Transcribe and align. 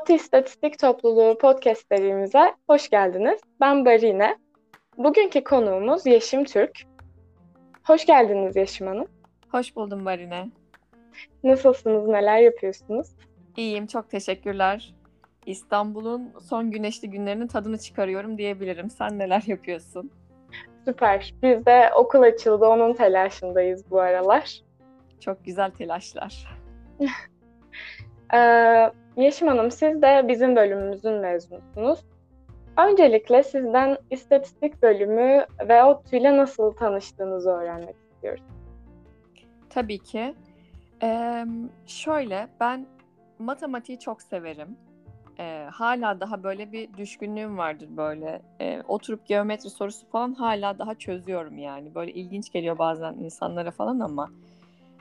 ODTÜ 0.00 0.12
İstatistik 0.12 0.78
Topluluğu 0.78 1.38
podcast 1.38 1.88
serimize 1.88 2.54
hoş 2.66 2.90
geldiniz. 2.90 3.40
Ben 3.60 3.84
Barine. 3.84 4.38
Bugünkü 4.96 5.44
konuğumuz 5.44 6.06
Yeşim 6.06 6.44
Türk. 6.44 6.82
Hoş 7.84 8.06
geldiniz 8.06 8.56
Yeşim 8.56 8.86
Hanım. 8.86 9.06
Hoş 9.52 9.76
buldum 9.76 10.04
Barine. 10.04 10.48
Nasılsınız, 11.44 12.08
neler 12.08 12.38
yapıyorsunuz? 12.38 13.08
İyiyim, 13.56 13.86
çok 13.86 14.10
teşekkürler. 14.10 14.94
İstanbul'un 15.46 16.32
son 16.48 16.70
güneşli 16.70 17.10
günlerinin 17.10 17.46
tadını 17.46 17.78
çıkarıyorum 17.78 18.38
diyebilirim. 18.38 18.90
Sen 18.90 19.18
neler 19.18 19.42
yapıyorsun? 19.46 20.10
Süper. 20.84 21.34
Biz 21.42 21.66
de 21.66 21.90
okul 21.96 22.22
açıldı, 22.22 22.66
onun 22.66 22.92
telaşındayız 22.94 23.90
bu 23.90 24.00
aralar. 24.00 24.60
Çok 25.20 25.44
güzel 25.44 25.70
telaşlar. 25.70 26.48
ee, 28.34 28.90
Yeşim 29.16 29.48
Hanım, 29.48 29.70
siz 29.70 30.02
de 30.02 30.28
bizim 30.28 30.56
bölümümüzün 30.56 31.14
mezunusunuz. 31.14 32.00
Öncelikle 32.78 33.42
sizden 33.42 33.98
istatistik 34.10 34.82
bölümü 34.82 35.46
ve 35.68 35.84
ODTÜ 35.84 36.16
ile 36.16 36.36
nasıl 36.36 36.72
tanıştığınızı 36.72 37.50
öğrenmek 37.50 37.96
istiyoruz. 38.12 38.44
Tabii 39.70 39.98
ki. 39.98 40.34
Ee, 41.02 41.44
şöyle, 41.86 42.48
ben 42.60 42.86
matematiği 43.38 43.98
çok 43.98 44.22
severim. 44.22 44.76
Ee, 45.38 45.66
hala 45.72 46.20
daha 46.20 46.42
böyle 46.42 46.72
bir 46.72 46.94
düşkünlüğüm 46.94 47.58
vardır 47.58 47.88
böyle. 47.96 48.42
Ee, 48.60 48.82
oturup 48.88 49.26
geometri 49.26 49.70
sorusu 49.70 50.06
falan 50.06 50.34
hala 50.34 50.78
daha 50.78 50.94
çözüyorum 50.94 51.58
yani. 51.58 51.94
Böyle 51.94 52.12
ilginç 52.12 52.52
geliyor 52.52 52.78
bazen 52.78 53.14
insanlara 53.14 53.70
falan 53.70 54.00
ama 54.00 54.30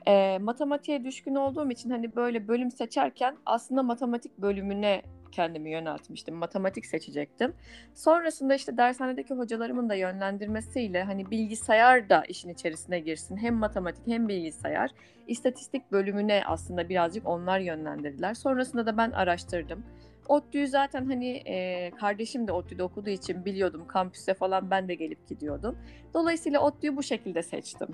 e, 0.08 0.38
matematiğe 0.41 1.03
düşkün 1.03 1.35
olduğum 1.35 1.71
için 1.71 1.89
hani 1.89 2.16
böyle 2.16 2.48
bölüm 2.48 2.72
seçerken 2.72 3.38
aslında 3.45 3.83
matematik 3.83 4.38
bölümüne 4.38 5.02
kendimi 5.31 5.72
yöneltmiştim. 5.72 6.36
Matematik 6.36 6.86
seçecektim. 6.86 7.53
Sonrasında 7.94 8.55
işte 8.55 8.77
dershanedeki 8.77 9.33
hocalarımın 9.33 9.89
da 9.89 9.95
yönlendirmesiyle 9.95 11.03
hani 11.03 11.31
bilgisayar 11.31 12.09
da 12.09 12.23
işin 12.27 12.50
içerisine 12.50 13.00
girsin. 13.00 13.38
Hem 13.38 13.55
matematik 13.55 14.08
hem 14.08 14.27
bilgisayar. 14.27 14.89
İstatistik 15.27 15.92
bölümüne 15.92 16.44
aslında 16.45 16.89
birazcık 16.89 17.27
onlar 17.27 17.59
yönlendirdiler. 17.59 18.33
Sonrasında 18.33 18.86
da 18.86 18.97
ben 18.97 19.11
araştırdım. 19.11 19.83
ODTÜ'yü 20.27 20.67
zaten 20.67 21.05
hani 21.05 21.30
e, 21.30 21.92
kardeşim 21.92 22.47
de 22.47 22.52
ODTÜ'de 22.52 22.83
okuduğu 22.83 23.09
için 23.09 23.45
biliyordum. 23.45 23.88
Kampüse 23.88 24.33
falan 24.33 24.72
ben 24.72 24.88
de 24.88 24.95
gelip 24.95 25.27
gidiyordum. 25.27 25.77
Dolayısıyla 26.14 26.59
ODTÜ'yü 26.59 26.97
bu 26.97 27.03
şekilde 27.03 27.44
seçtim. 27.44 27.88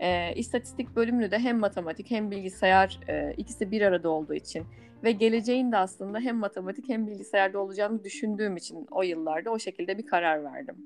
E, 0.00 0.34
istatistik 0.34 0.96
bölümünü 0.96 1.30
de 1.30 1.38
hem 1.38 1.58
matematik 1.58 2.10
hem 2.10 2.30
bilgisayar 2.30 3.00
e, 3.08 3.34
ikisi 3.36 3.70
bir 3.70 3.82
arada 3.82 4.08
olduğu 4.08 4.34
için 4.34 4.66
ve 5.04 5.12
geleceğin 5.12 5.72
de 5.72 5.76
aslında 5.76 6.18
hem 6.20 6.36
matematik 6.36 6.88
hem 6.88 7.06
bilgisayarda 7.06 7.58
olacağını 7.58 8.04
düşündüğüm 8.04 8.56
için 8.56 8.86
o 8.90 9.02
yıllarda 9.02 9.50
o 9.50 9.58
şekilde 9.58 9.98
bir 9.98 10.06
karar 10.06 10.44
verdim. 10.44 10.76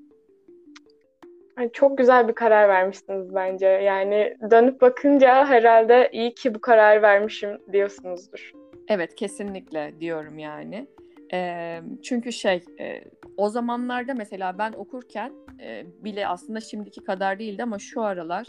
Çok 1.72 1.98
güzel 1.98 2.28
bir 2.28 2.32
karar 2.32 2.68
vermişsiniz 2.68 3.34
bence. 3.34 3.66
Yani 3.66 4.36
dönüp 4.50 4.80
bakınca 4.80 5.46
herhalde 5.46 6.08
iyi 6.12 6.34
ki 6.34 6.54
bu 6.54 6.60
karar 6.60 7.02
vermişim 7.02 7.58
diyorsunuzdur. 7.72 8.52
Evet 8.88 9.14
kesinlikle 9.14 10.00
diyorum 10.00 10.38
yani. 10.38 10.86
E, 11.32 11.80
çünkü 12.02 12.32
şey 12.32 12.64
e, 12.80 13.04
o 13.36 13.48
zamanlarda 13.48 14.14
mesela 14.14 14.58
ben 14.58 14.72
okurken 14.72 15.32
e, 15.60 15.84
bile 16.04 16.26
aslında 16.26 16.60
şimdiki 16.60 17.04
kadar 17.04 17.38
değildi 17.38 17.62
ama 17.62 17.78
şu 17.78 18.02
aralar 18.02 18.46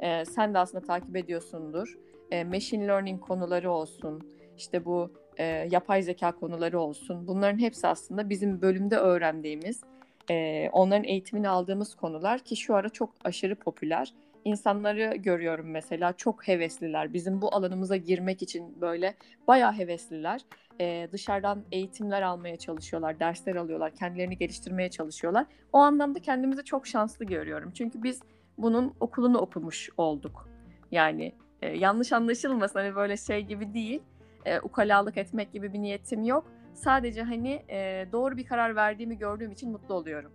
e, 0.00 0.24
sen 0.24 0.54
de 0.54 0.58
aslında 0.58 0.86
takip 0.86 1.16
ediyorsundur. 1.16 1.98
E, 2.30 2.44
machine 2.44 2.86
learning 2.86 3.20
konuları 3.20 3.70
olsun, 3.70 4.22
işte 4.56 4.84
bu 4.84 5.12
e, 5.36 5.44
yapay 5.70 6.02
zeka 6.02 6.32
konuları 6.32 6.80
olsun. 6.80 7.26
Bunların 7.26 7.58
hepsi 7.58 7.86
aslında 7.86 8.30
bizim 8.30 8.62
bölümde 8.62 8.96
öğrendiğimiz, 8.96 9.80
e, 10.30 10.68
onların 10.72 11.04
eğitimini 11.04 11.48
aldığımız 11.48 11.94
konular 11.94 12.38
ki 12.38 12.56
şu 12.56 12.74
ara 12.74 12.88
çok 12.88 13.10
aşırı 13.24 13.54
popüler. 13.54 14.14
İnsanları 14.44 15.16
görüyorum 15.16 15.70
mesela 15.70 16.12
çok 16.12 16.48
hevesliler. 16.48 17.12
Bizim 17.12 17.42
bu 17.42 17.54
alanımıza 17.54 17.96
girmek 17.96 18.42
için 18.42 18.80
böyle 18.80 19.14
bayağı 19.48 19.72
hevesliler. 19.72 20.40
Ee, 20.80 21.08
dışarıdan 21.12 21.64
eğitimler 21.72 22.22
almaya 22.22 22.56
çalışıyorlar, 22.56 23.20
dersler 23.20 23.56
alıyorlar, 23.56 23.94
kendilerini 23.94 24.38
geliştirmeye 24.38 24.90
çalışıyorlar. 24.90 25.46
O 25.72 25.78
anlamda 25.78 26.18
kendimizi 26.18 26.64
çok 26.64 26.86
şanslı 26.86 27.24
görüyorum. 27.24 27.72
Çünkü 27.74 28.02
biz 28.02 28.20
bunun 28.58 28.94
okulunu 29.00 29.38
okumuş 29.38 29.90
olduk. 29.96 30.48
Yani 30.90 31.32
e, 31.62 31.68
yanlış 31.68 32.12
anlaşılmasın 32.12 32.78
hani 32.78 32.96
böyle 32.96 33.16
şey 33.16 33.42
gibi 33.42 33.74
değil. 33.74 34.02
E, 34.44 34.60
ukalalık 34.60 35.16
etmek 35.16 35.52
gibi 35.52 35.72
bir 35.72 35.78
niyetim 35.78 36.24
yok. 36.24 36.44
Sadece 36.74 37.22
hani 37.22 37.62
e, 37.68 38.06
doğru 38.12 38.36
bir 38.36 38.46
karar 38.46 38.76
verdiğimi 38.76 39.18
gördüğüm 39.18 39.52
için 39.52 39.72
mutlu 39.72 39.94
oluyorum. 39.94 40.32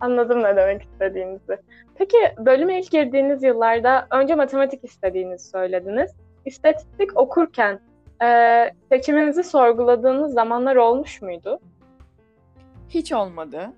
Anladım 0.00 0.42
ne 0.42 0.56
demek 0.56 0.82
istediğinizi. 0.82 1.58
Peki 1.94 2.16
bölüme 2.38 2.80
ilk 2.80 2.90
girdiğiniz 2.90 3.42
yıllarda 3.42 4.06
önce 4.10 4.34
matematik 4.34 4.84
istediğinizi 4.84 5.48
söylediniz. 5.48 6.10
İstatistik 6.44 7.16
okurken 7.16 7.80
e, 8.22 8.70
seçiminizi 8.88 9.44
sorguladığınız 9.44 10.32
zamanlar 10.32 10.76
olmuş 10.76 11.22
muydu? 11.22 11.60
Hiç 12.88 13.12
olmadı. 13.12 13.72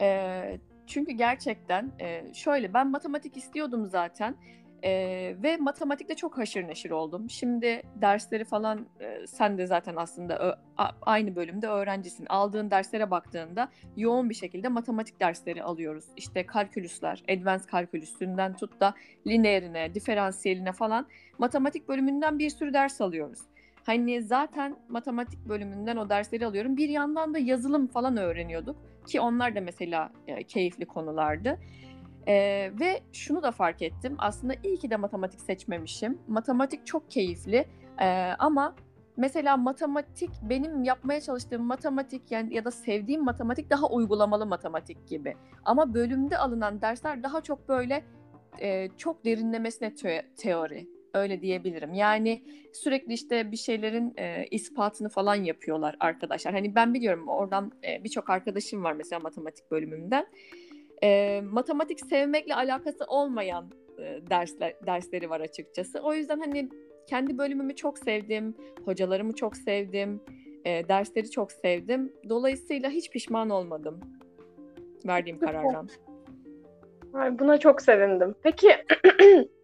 E, 0.00 0.58
çünkü 0.88 1.12
gerçekten 1.12 1.92
e, 2.00 2.34
şöyle 2.34 2.74
ben 2.74 2.90
matematik 2.90 3.36
istiyordum 3.36 3.86
zaten. 3.86 4.34
Ee, 4.84 5.36
ve 5.42 5.56
matematikte 5.56 6.14
çok 6.14 6.38
haşır 6.38 6.68
neşir 6.68 6.90
oldum. 6.90 7.30
Şimdi 7.30 7.82
dersleri 7.96 8.44
falan 8.44 8.86
e, 9.00 9.26
sen 9.26 9.58
de 9.58 9.66
zaten 9.66 9.96
aslında 9.96 10.38
ö, 10.38 10.52
a, 10.76 10.90
aynı 11.02 11.36
bölümde 11.36 11.66
öğrencisin. 11.68 12.26
Aldığın 12.28 12.70
derslere 12.70 13.10
baktığında 13.10 13.68
yoğun 13.96 14.30
bir 14.30 14.34
şekilde 14.34 14.68
matematik 14.68 15.20
dersleri 15.20 15.62
alıyoruz. 15.62 16.04
İşte 16.16 16.46
kalkülüsler, 16.46 17.22
advanced 17.30 17.66
kalkülüsünden 17.66 18.56
tut 18.56 18.80
da 18.80 18.94
lineerine, 19.26 19.94
diferansiyeline 19.94 20.72
falan 20.72 21.06
matematik 21.38 21.88
bölümünden 21.88 22.38
bir 22.38 22.50
sürü 22.50 22.72
ders 22.72 23.00
alıyoruz. 23.00 23.38
Hani 23.84 24.22
zaten 24.22 24.76
matematik 24.88 25.48
bölümünden 25.48 25.96
o 25.96 26.08
dersleri 26.08 26.46
alıyorum. 26.46 26.76
Bir 26.76 26.88
yandan 26.88 27.34
da 27.34 27.38
yazılım 27.38 27.86
falan 27.86 28.16
öğreniyorduk 28.16 28.76
ki 29.08 29.20
onlar 29.20 29.54
da 29.54 29.60
mesela 29.60 30.12
e, 30.26 30.42
keyifli 30.42 30.86
konulardı. 30.86 31.58
Ee, 32.28 32.70
ve 32.80 33.00
şunu 33.12 33.42
da 33.42 33.50
fark 33.50 33.82
ettim. 33.82 34.14
Aslında 34.18 34.54
iyi 34.62 34.78
ki 34.78 34.90
de 34.90 34.96
matematik 34.96 35.40
seçmemişim. 35.40 36.18
Matematik 36.28 36.86
çok 36.86 37.10
keyifli 37.10 37.66
ee, 38.00 38.32
ama 38.38 38.74
mesela 39.16 39.56
matematik 39.56 40.30
benim 40.42 40.84
yapmaya 40.84 41.20
çalıştığım 41.20 41.62
matematik 41.62 42.30
yani 42.30 42.54
ya 42.54 42.64
da 42.64 42.70
sevdiğim 42.70 43.24
matematik 43.24 43.70
daha 43.70 43.88
uygulamalı 43.88 44.46
matematik 44.46 45.08
gibi. 45.08 45.36
Ama 45.64 45.94
bölümde 45.94 46.38
alınan 46.38 46.80
dersler 46.80 47.22
daha 47.22 47.40
çok 47.40 47.68
böyle 47.68 48.04
e, 48.60 48.88
çok 48.96 49.24
derinlemesine 49.24 49.94
te- 49.94 50.26
teori 50.36 50.97
öyle 51.14 51.40
diyebilirim. 51.40 51.94
Yani 51.94 52.42
sürekli 52.72 53.12
işte 53.12 53.52
bir 53.52 53.56
şeylerin 53.56 54.14
e, 54.18 54.46
ispatını 54.50 55.08
falan 55.08 55.34
yapıyorlar 55.34 55.96
arkadaşlar. 56.00 56.54
Hani 56.54 56.74
ben 56.74 56.94
biliyorum 56.94 57.28
oradan 57.28 57.72
e, 57.84 58.04
birçok 58.04 58.30
arkadaşım 58.30 58.84
var 58.84 58.92
mesela 58.92 59.20
matematik 59.20 59.70
bölümünden 59.70 60.26
e, 61.02 61.40
matematik 61.40 62.00
sevmekle 62.00 62.54
alakası 62.54 63.04
olmayan 63.04 63.70
e, 63.98 64.20
dersler 64.30 64.74
dersleri 64.86 65.30
var 65.30 65.40
açıkçası. 65.40 66.00
O 66.00 66.14
yüzden 66.14 66.40
hani 66.40 66.68
kendi 67.06 67.38
bölümümü 67.38 67.76
çok 67.76 67.98
sevdim, 67.98 68.54
hocalarımı 68.84 69.34
çok 69.34 69.56
sevdim, 69.56 70.20
e, 70.64 70.88
dersleri 70.88 71.30
çok 71.30 71.52
sevdim. 71.52 72.12
Dolayısıyla 72.28 72.90
hiç 72.90 73.10
pişman 73.10 73.50
olmadım 73.50 74.00
verdiğim 75.06 75.38
karardan. 75.38 75.88
Buna 77.38 77.58
çok 77.58 77.82
sevindim. 77.82 78.34
Peki 78.42 78.68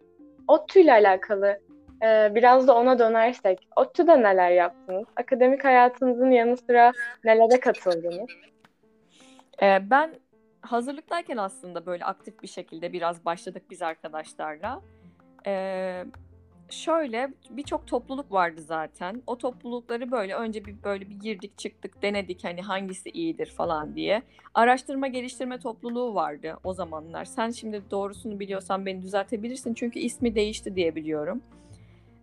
ODTÜ 0.47 0.79
ile 0.79 0.91
alakalı 0.91 1.59
e, 2.03 2.35
biraz 2.35 2.67
da 2.67 2.75
ona 2.75 2.99
dönersek, 2.99 3.67
ODTÜ'de 3.75 4.21
neler 4.21 4.51
yaptınız? 4.51 5.05
Akademik 5.15 5.63
hayatınızın 5.65 6.31
yanı 6.31 6.57
sıra 6.57 6.91
nelere 7.23 7.59
katıldınız? 7.59 8.29
E, 9.61 9.89
ben 9.89 10.15
hazırlıktayken 10.61 11.37
aslında 11.37 11.85
böyle 11.85 12.05
aktif 12.05 12.41
bir 12.41 12.47
şekilde 12.47 12.93
biraz 12.93 13.25
başladık 13.25 13.63
biz 13.69 13.81
arkadaşlarla. 13.81 14.81
Ee, 15.47 16.05
şöyle 16.69 17.29
birçok 17.49 17.87
topluluk 17.87 18.31
vardı 18.31 18.61
zaten. 18.61 19.21
O 19.27 19.37
toplulukları 19.37 20.11
böyle 20.11 20.35
önce 20.35 20.65
bir 20.65 20.75
böyle 20.83 21.09
bir 21.09 21.19
girdik 21.19 21.57
çıktık 21.57 22.01
denedik 22.01 22.43
hani 22.43 22.61
hangisi 22.61 23.09
iyidir 23.09 23.45
falan 23.45 23.95
diye. 23.95 24.21
Araştırma 24.53 25.07
geliştirme 25.07 25.59
topluluğu 25.59 26.15
vardı 26.15 26.57
o 26.63 26.73
zamanlar. 26.73 27.25
Sen 27.25 27.51
şimdi 27.51 27.81
doğrusunu 27.91 28.39
biliyorsan 28.39 28.85
beni 28.85 29.01
düzeltebilirsin 29.01 29.73
çünkü 29.73 29.99
ismi 29.99 30.35
değişti 30.35 30.75
diye 30.75 30.95
biliyorum. 30.95 31.41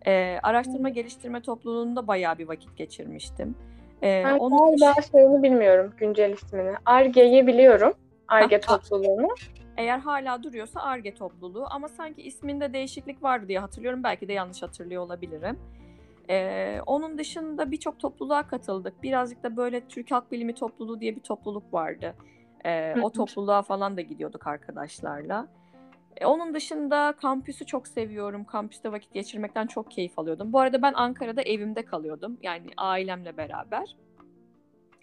Ee, 0.07 0.39
araştırma 0.43 0.89
geliştirme 0.89 1.41
topluluğunda 1.41 2.07
bayağı 2.07 2.37
bir 2.37 2.47
vakit 2.47 2.77
geçirmiştim. 2.77 3.55
Ee, 4.03 4.23
ben 4.25 4.37
onun 4.37 4.79
daha 4.81 5.01
şeyini 5.01 5.43
bilmiyorum 5.43 5.93
güncel 5.97 6.33
ismini. 6.33 6.73
Arge'yi 6.85 7.47
biliyorum. 7.47 7.93
Arge 8.27 8.59
topluluğunu. 8.61 9.27
Eğer 9.77 9.99
hala 9.99 10.43
duruyorsa 10.43 10.81
Arge 10.81 11.13
topluluğu 11.13 11.65
ama 11.69 11.87
sanki 11.87 12.21
isminde 12.21 12.73
değişiklik 12.73 13.23
vardı 13.23 13.47
diye 13.47 13.59
hatırlıyorum. 13.59 14.03
Belki 14.03 14.27
de 14.27 14.33
yanlış 14.33 14.61
hatırlıyor 14.61 15.03
olabilirim. 15.03 15.59
Ee, 16.29 16.79
onun 16.85 17.17
dışında 17.17 17.71
birçok 17.71 17.99
topluluğa 17.99 18.47
katıldık. 18.47 19.03
Birazcık 19.03 19.43
da 19.43 19.57
böyle 19.57 19.87
Türk 19.87 20.11
Halk 20.11 20.31
Bilimi 20.31 20.55
Topluluğu 20.55 20.99
diye 20.99 21.15
bir 21.15 21.21
topluluk 21.21 21.73
vardı. 21.73 22.15
Ee, 22.65 22.95
o 23.01 23.09
topluluğa 23.09 23.61
falan 23.61 23.97
da 23.97 24.01
gidiyorduk 24.01 24.47
arkadaşlarla. 24.47 25.47
Ee, 26.17 26.25
onun 26.25 26.53
dışında 26.53 27.13
kampüsü 27.21 27.65
çok 27.65 27.87
seviyorum. 27.87 28.43
Kampüste 28.43 28.91
vakit 28.91 29.13
geçirmekten 29.13 29.67
çok 29.67 29.91
keyif 29.91 30.19
alıyordum. 30.19 30.53
Bu 30.53 30.59
arada 30.59 30.81
ben 30.81 30.93
Ankara'da 30.93 31.41
evimde 31.41 31.85
kalıyordum. 31.85 32.37
Yani 32.41 32.65
ailemle 32.77 33.37
beraber. 33.37 33.95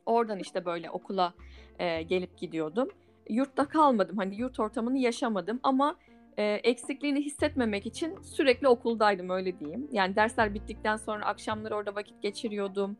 Oradan 0.06 0.38
işte 0.38 0.64
böyle 0.64 0.90
okula 0.90 1.34
e, 1.78 2.02
gelip 2.02 2.38
gidiyordum. 2.38 2.88
Yurtta 3.30 3.68
kalmadım. 3.68 4.16
Hani 4.16 4.36
yurt 4.36 4.60
ortamını 4.60 4.98
yaşamadım 4.98 5.60
ama 5.62 5.96
e, 6.36 6.44
eksikliğini 6.44 7.20
hissetmemek 7.20 7.86
için 7.86 8.18
sürekli 8.22 8.68
okuldaydım 8.68 9.30
öyle 9.30 9.60
diyeyim. 9.60 9.88
Yani 9.92 10.16
dersler 10.16 10.54
bittikten 10.54 10.96
sonra 10.96 11.26
akşamları 11.26 11.76
orada 11.76 11.94
vakit 11.94 12.22
geçiriyordum. 12.22 12.96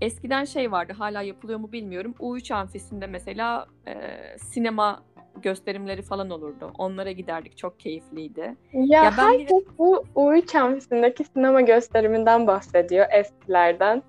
Eskiden 0.00 0.44
şey 0.44 0.72
vardı 0.72 0.92
hala 0.98 1.22
yapılıyor 1.22 1.58
mu 1.58 1.72
bilmiyorum. 1.72 2.14
U3 2.20 2.54
amfisinde 2.54 3.06
mesela 3.06 3.66
e, 3.86 3.94
sinema 4.38 5.02
gösterimleri 5.42 6.02
falan 6.02 6.30
olurdu. 6.30 6.72
Onlara 6.78 7.12
giderdik. 7.12 7.56
Çok 7.56 7.80
keyifliydi. 7.80 8.56
Ya, 8.72 9.04
ya 9.04 9.14
ben 9.18 9.38
herkes 9.38 9.64
bu 9.78 10.04
U3 10.14 10.58
amfisindeki 10.58 11.24
sinema 11.24 11.60
gösteriminden 11.60 12.46
bahsediyor 12.46 13.06
eskilerden. 13.12 14.02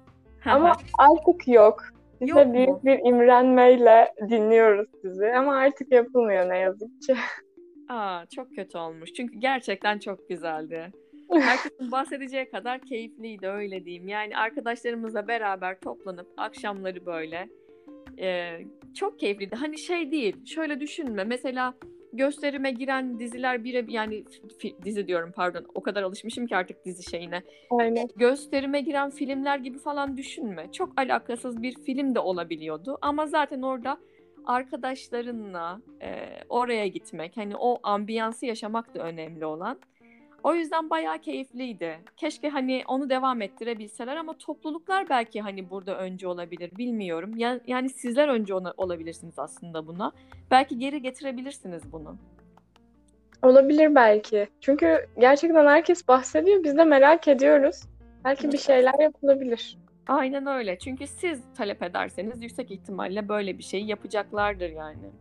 Ama 0.46 0.76
artık 0.98 1.48
yok. 1.48 1.84
Size 2.28 2.54
büyük 2.54 2.86
bir 2.86 3.10
imrenmeyle 3.10 4.14
dinliyoruz 4.30 4.90
sizi 5.02 5.34
ama 5.34 5.56
artık 5.56 5.92
yapılmıyor 5.92 6.50
ne 6.50 6.58
yazık 6.58 7.02
ki. 7.02 7.16
Aa, 7.90 8.26
çok 8.36 8.56
kötü 8.56 8.78
olmuş. 8.78 9.14
Çünkü 9.14 9.40
gerçekten 9.40 10.00
çok 10.00 10.30
güzeldi. 10.30 10.92
Herkesin 11.32 11.92
bahsedeceği 11.92 12.50
kadar 12.50 12.82
keyifliydi 12.82 13.48
öyle 13.48 13.86
diyeyim. 13.86 14.08
Yani 14.08 14.38
arkadaşlarımızla 14.38 15.28
beraber 15.28 15.80
toplanıp 15.80 16.28
akşamları 16.38 17.06
böyle 17.06 17.50
e, 18.20 18.60
çok 18.96 19.20
keyifliydi. 19.20 19.56
Hani 19.56 19.78
şey 19.78 20.12
değil, 20.12 20.46
şöyle 20.46 20.80
düşünme. 20.80 21.24
Mesela 21.24 21.74
gösterime 22.14 22.72
giren 22.72 23.20
diziler 23.20 23.64
bire 23.64 23.86
yani 23.88 24.24
dizi 24.86 25.08
diyorum 25.08 25.32
pardon 25.36 25.66
o 25.74 25.82
kadar 25.82 26.04
alışmışım 26.04 26.48
ki 26.48 26.56
artık 26.56 26.86
dizi 26.86 27.10
şeyine. 27.10 27.44
Aynen. 27.72 28.08
Gösterime 28.16 28.82
giren 28.82 29.10
filmler 29.10 29.58
gibi 29.58 29.80
falan 29.80 30.18
düşünme. 30.18 30.72
Çok 30.72 31.00
alakasız 31.00 31.62
bir 31.62 31.76
film 31.86 32.16
de 32.16 32.20
olabiliyordu 32.20 32.98
ama 33.02 33.28
zaten 33.28 33.62
orada 33.62 33.98
arkadaşlarınla 34.46 35.82
e, 36.02 36.30
oraya 36.50 36.88
gitmek, 36.88 37.38
hani 37.38 37.56
o 37.56 37.80
ambiyansı 37.84 38.46
yaşamak 38.46 38.96
da 38.96 39.00
önemli 39.00 39.46
olan. 39.46 39.80
O 40.44 40.56
yüzden 40.56 40.90
bayağı 40.90 41.20
keyifliydi. 41.20 42.00
Keşke 42.18 42.50
hani 42.50 42.84
onu 42.88 43.10
devam 43.10 43.42
ettirebilseler 43.42 44.16
ama 44.16 44.38
topluluklar 44.38 45.10
belki 45.10 45.42
hani 45.42 45.70
burada 45.70 45.98
önce 45.98 46.28
olabilir 46.28 46.72
bilmiyorum. 46.78 47.38
Yani, 47.38 47.62
yani 47.68 47.90
sizler 47.90 48.28
önce 48.28 48.54
ona, 48.54 48.74
olabilirsiniz 48.78 49.40
aslında 49.40 49.88
buna. 49.88 50.12
Belki 50.52 50.78
geri 50.78 51.02
getirebilirsiniz 51.02 51.92
bunu. 51.92 52.18
Olabilir 53.42 53.96
belki. 53.96 54.48
Çünkü 54.62 55.08
gerçekten 55.20 55.66
herkes 55.66 56.08
bahsediyor. 56.08 56.64
Biz 56.64 56.78
de 56.78 56.84
merak 56.84 57.28
ediyoruz. 57.28 57.82
Belki 58.26 58.52
bir 58.52 58.58
şeyler 58.58 59.00
yapılabilir. 59.00 59.78
Aynen 60.08 60.48
öyle. 60.48 60.80
Çünkü 60.80 61.08
siz 61.08 61.42
talep 61.58 61.84
ederseniz 61.84 62.44
yüksek 62.44 62.72
ihtimalle 62.72 63.30
böyle 63.30 63.58
bir 63.58 63.64
şeyi 63.64 63.88
yapacaklardır 63.88 64.70
yani. 64.70 65.12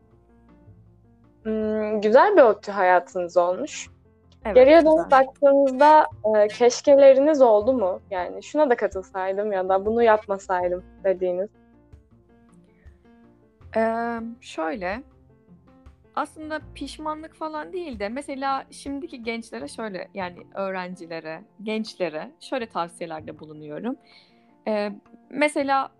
Hmm, 1.42 2.00
güzel 2.00 2.36
bir 2.36 2.42
ODTÜ 2.42 2.72
hayatınız 2.72 3.36
olmuş. 3.36 3.88
Evet, 4.44 4.54
Geriye 4.56 4.80
dönüp 4.80 5.10
baktığınızda 5.10 6.06
e, 6.24 6.48
keşkeleriniz 6.48 7.42
oldu 7.42 7.72
mu? 7.72 8.00
Yani 8.10 8.42
şuna 8.42 8.70
da 8.70 8.76
katılsaydım 8.76 9.52
ya 9.52 9.68
da 9.68 9.86
bunu 9.86 10.02
yapmasaydım 10.02 10.84
dediğiniz. 11.04 11.48
Ee, 13.76 14.18
şöyle, 14.40 15.02
aslında 16.14 16.60
pişmanlık 16.74 17.34
falan 17.34 17.72
değil 17.72 17.98
de 17.98 18.08
mesela 18.08 18.64
şimdiki 18.70 19.22
gençlere 19.22 19.68
şöyle 19.68 20.08
yani 20.14 20.36
öğrencilere, 20.54 21.42
gençlere 21.62 22.30
şöyle 22.40 22.66
tavsiyelerde 22.66 23.38
bulunuyorum. 23.38 23.96
Ee, 24.68 24.92
mesela 25.30 25.90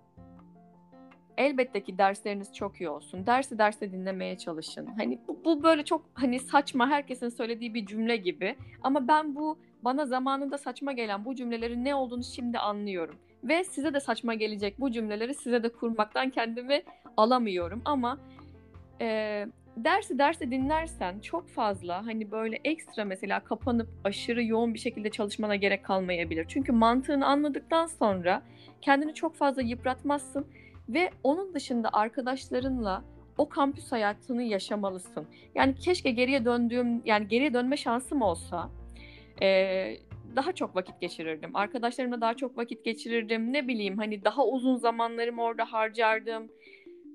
elbette 1.43 1.83
ki 1.83 1.99
dersleriniz 1.99 2.55
çok 2.55 2.81
iyi 2.81 2.89
olsun. 2.89 3.27
Dersi 3.27 3.59
derste 3.59 3.93
dinlemeye 3.93 4.39
çalışın. 4.39 4.87
Hani 4.87 5.19
bu, 5.29 5.45
bu 5.45 5.63
böyle 5.63 5.85
çok 5.85 6.05
hani 6.15 6.41
saçma 6.41 6.89
herkesin 6.89 7.29
söylediği 7.29 7.75
bir 7.75 7.87
cümle 7.87 8.17
gibi. 8.17 8.57
Ama 8.83 9.09
ben 9.09 9.35
bu 9.35 9.59
bana 9.83 10.07
zamanında 10.07 10.59
saçma 10.59 10.93
gelen 10.93 11.25
bu 11.25 11.35
cümlelerin 11.35 11.85
ne 11.85 11.95
olduğunu 11.95 12.25
şimdi 12.25 12.59
anlıyorum. 12.59 13.17
Ve 13.45 13.65
size 13.65 13.95
de 13.95 14.01
saçma 14.01 14.35
gelecek 14.35 14.81
bu 14.81 14.91
cümleleri 14.91 15.35
size 15.35 15.63
de 15.63 15.69
kurmaktan 15.69 16.31
kendimi 16.31 16.83
alamıyorum. 17.17 17.83
Ama 17.85 18.19
e, 19.01 19.47
dersi 19.77 20.19
derse 20.19 20.51
dinlersen 20.51 21.21
çok 21.21 21.49
fazla 21.49 22.07
hani 22.07 22.31
böyle 22.31 22.61
ekstra 22.65 23.05
mesela 23.05 23.41
kapanıp 23.41 23.89
aşırı 24.05 24.45
yoğun 24.45 24.75
bir 24.75 24.79
şekilde 24.79 25.11
çalışmana 25.11 25.57
gerek 25.57 25.85
kalmayabilir. 25.85 26.45
Çünkü 26.49 26.73
mantığını 26.73 27.27
anladıktan 27.27 27.87
sonra 27.87 28.43
kendini 28.81 29.15
çok 29.15 29.35
fazla 29.35 29.63
yıpratmazsın 29.63 30.47
ve 30.95 31.11
onun 31.23 31.55
dışında 31.55 31.89
arkadaşlarınla 31.93 33.05
o 33.39 33.49
kampüs 33.49 33.93
hayatını 33.93 34.43
yaşamalısın. 34.43 35.27
Yani 35.55 35.75
keşke 35.75 36.11
geriye 36.11 36.45
döndüğüm 36.45 37.03
yani 37.05 37.29
geriye 37.29 37.55
dönme 37.55 37.77
şansım 37.77 38.23
olsa 38.23 38.71
e, 39.43 39.97
daha 40.37 40.53
çok 40.53 40.77
vakit 40.77 41.01
geçirirdim. 41.01 41.57
Arkadaşlarımla 41.57 42.21
daha 42.21 42.35
çok 42.35 42.59
vakit 42.59 42.85
geçirirdim. 42.85 43.53
Ne 43.53 43.69
bileyim 43.69 43.99
hani 43.99 44.25
daha 44.25 44.47
uzun 44.47 44.77
zamanlarımı 44.77 45.43
orada 45.43 45.65
harcardım 45.65 46.49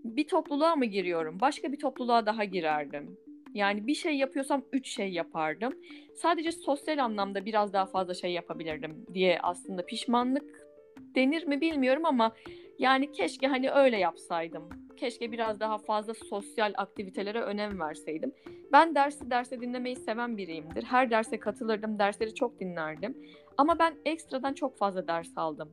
bir 0.03 0.27
topluluğa 0.27 0.75
mı 0.75 0.85
giriyorum? 0.85 1.39
Başka 1.41 1.71
bir 1.71 1.79
topluluğa 1.79 2.25
daha 2.25 2.43
girerdim. 2.43 3.17
Yani 3.53 3.87
bir 3.87 3.95
şey 3.95 4.13
yapıyorsam 4.15 4.63
üç 4.71 4.89
şey 4.89 5.09
yapardım. 5.09 5.73
Sadece 6.15 6.51
sosyal 6.51 6.97
anlamda 6.97 7.45
biraz 7.45 7.73
daha 7.73 7.85
fazla 7.85 8.13
şey 8.13 8.31
yapabilirdim 8.31 9.05
diye 9.13 9.39
aslında 9.43 9.85
pişmanlık 9.85 10.67
denir 11.15 11.43
mi 11.43 11.61
bilmiyorum 11.61 12.05
ama 12.05 12.35
yani 12.79 13.11
keşke 13.11 13.47
hani 13.47 13.71
öyle 13.71 13.97
yapsaydım. 13.97 14.69
Keşke 14.97 15.31
biraz 15.31 15.59
daha 15.59 15.77
fazla 15.77 16.13
sosyal 16.13 16.73
aktivitelere 16.77 17.41
önem 17.41 17.79
verseydim. 17.79 18.31
Ben 18.71 18.95
dersi 18.95 19.29
derse 19.29 19.61
dinlemeyi 19.61 19.95
seven 19.95 20.37
biriyimdir. 20.37 20.83
Her 20.83 21.11
derse 21.11 21.39
katılırdım, 21.39 21.99
dersleri 21.99 22.35
çok 22.35 22.59
dinlerdim. 22.59 23.17
Ama 23.57 23.79
ben 23.79 23.93
ekstradan 24.05 24.53
çok 24.53 24.77
fazla 24.77 25.07
ders 25.07 25.37
aldım. 25.37 25.69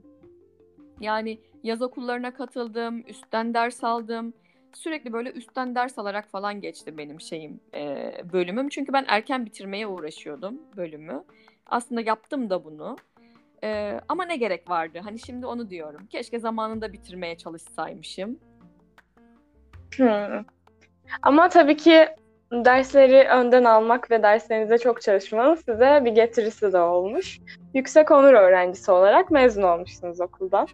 Yani 1.00 1.38
yaz 1.62 1.83
okullarına 1.83 2.35
katıldım, 2.35 3.05
üstten 3.09 3.55
ders 3.55 3.85
aldım. 3.85 4.35
Sürekli 4.73 5.12
böyle 5.12 5.33
üstten 5.33 5.75
ders 5.75 5.99
alarak 5.99 6.28
falan 6.28 6.61
geçti 6.61 6.99
benim 6.99 7.21
şeyim, 7.21 7.61
e, 7.75 8.12
bölümüm. 8.33 8.69
Çünkü 8.69 8.93
ben 8.93 9.05
erken 9.09 9.47
bitirmeye 9.47 9.87
uğraşıyordum 9.87 10.61
bölümü. 10.76 11.25
Aslında 11.67 12.00
yaptım 12.00 12.50
da 12.50 12.64
bunu. 12.64 12.97
E, 13.64 14.00
ama 14.09 14.25
ne 14.25 14.37
gerek 14.37 14.71
vardı? 14.71 15.00
Hani 15.04 15.18
şimdi 15.18 15.47
onu 15.47 15.71
diyorum. 15.71 16.06
Keşke 16.06 16.38
zamanında 16.38 16.92
bitirmeye 16.92 17.37
çalışsaymışım. 17.37 18.38
Hmm. 19.97 20.44
Ama 21.23 21.49
tabii 21.49 21.76
ki 21.76 22.09
dersleri 22.52 23.28
önden 23.28 23.64
almak 23.64 24.11
ve 24.11 24.23
derslerinize 24.23 24.78
çok 24.78 25.02
çalışmanız 25.02 25.59
size 25.59 26.02
bir 26.04 26.12
getirisi 26.12 26.73
de 26.73 26.78
olmuş. 26.78 27.40
Yüksek 27.75 28.11
onur 28.11 28.33
öğrencisi 28.33 28.90
olarak 28.90 29.30
mezun 29.30 29.62
olmuşsunuz 29.62 30.21
okuldan. 30.21 30.68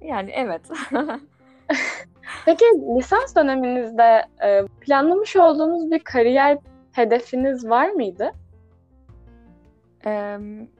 Yani 0.00 0.30
evet. 0.34 0.62
Peki 2.46 2.64
lisans 2.96 3.36
döneminizde 3.36 4.24
planlamış 4.80 5.36
olduğunuz 5.36 5.90
bir 5.90 5.98
kariyer 5.98 6.58
hedefiniz 6.92 7.68
var 7.68 7.88
mıydı? 7.90 8.32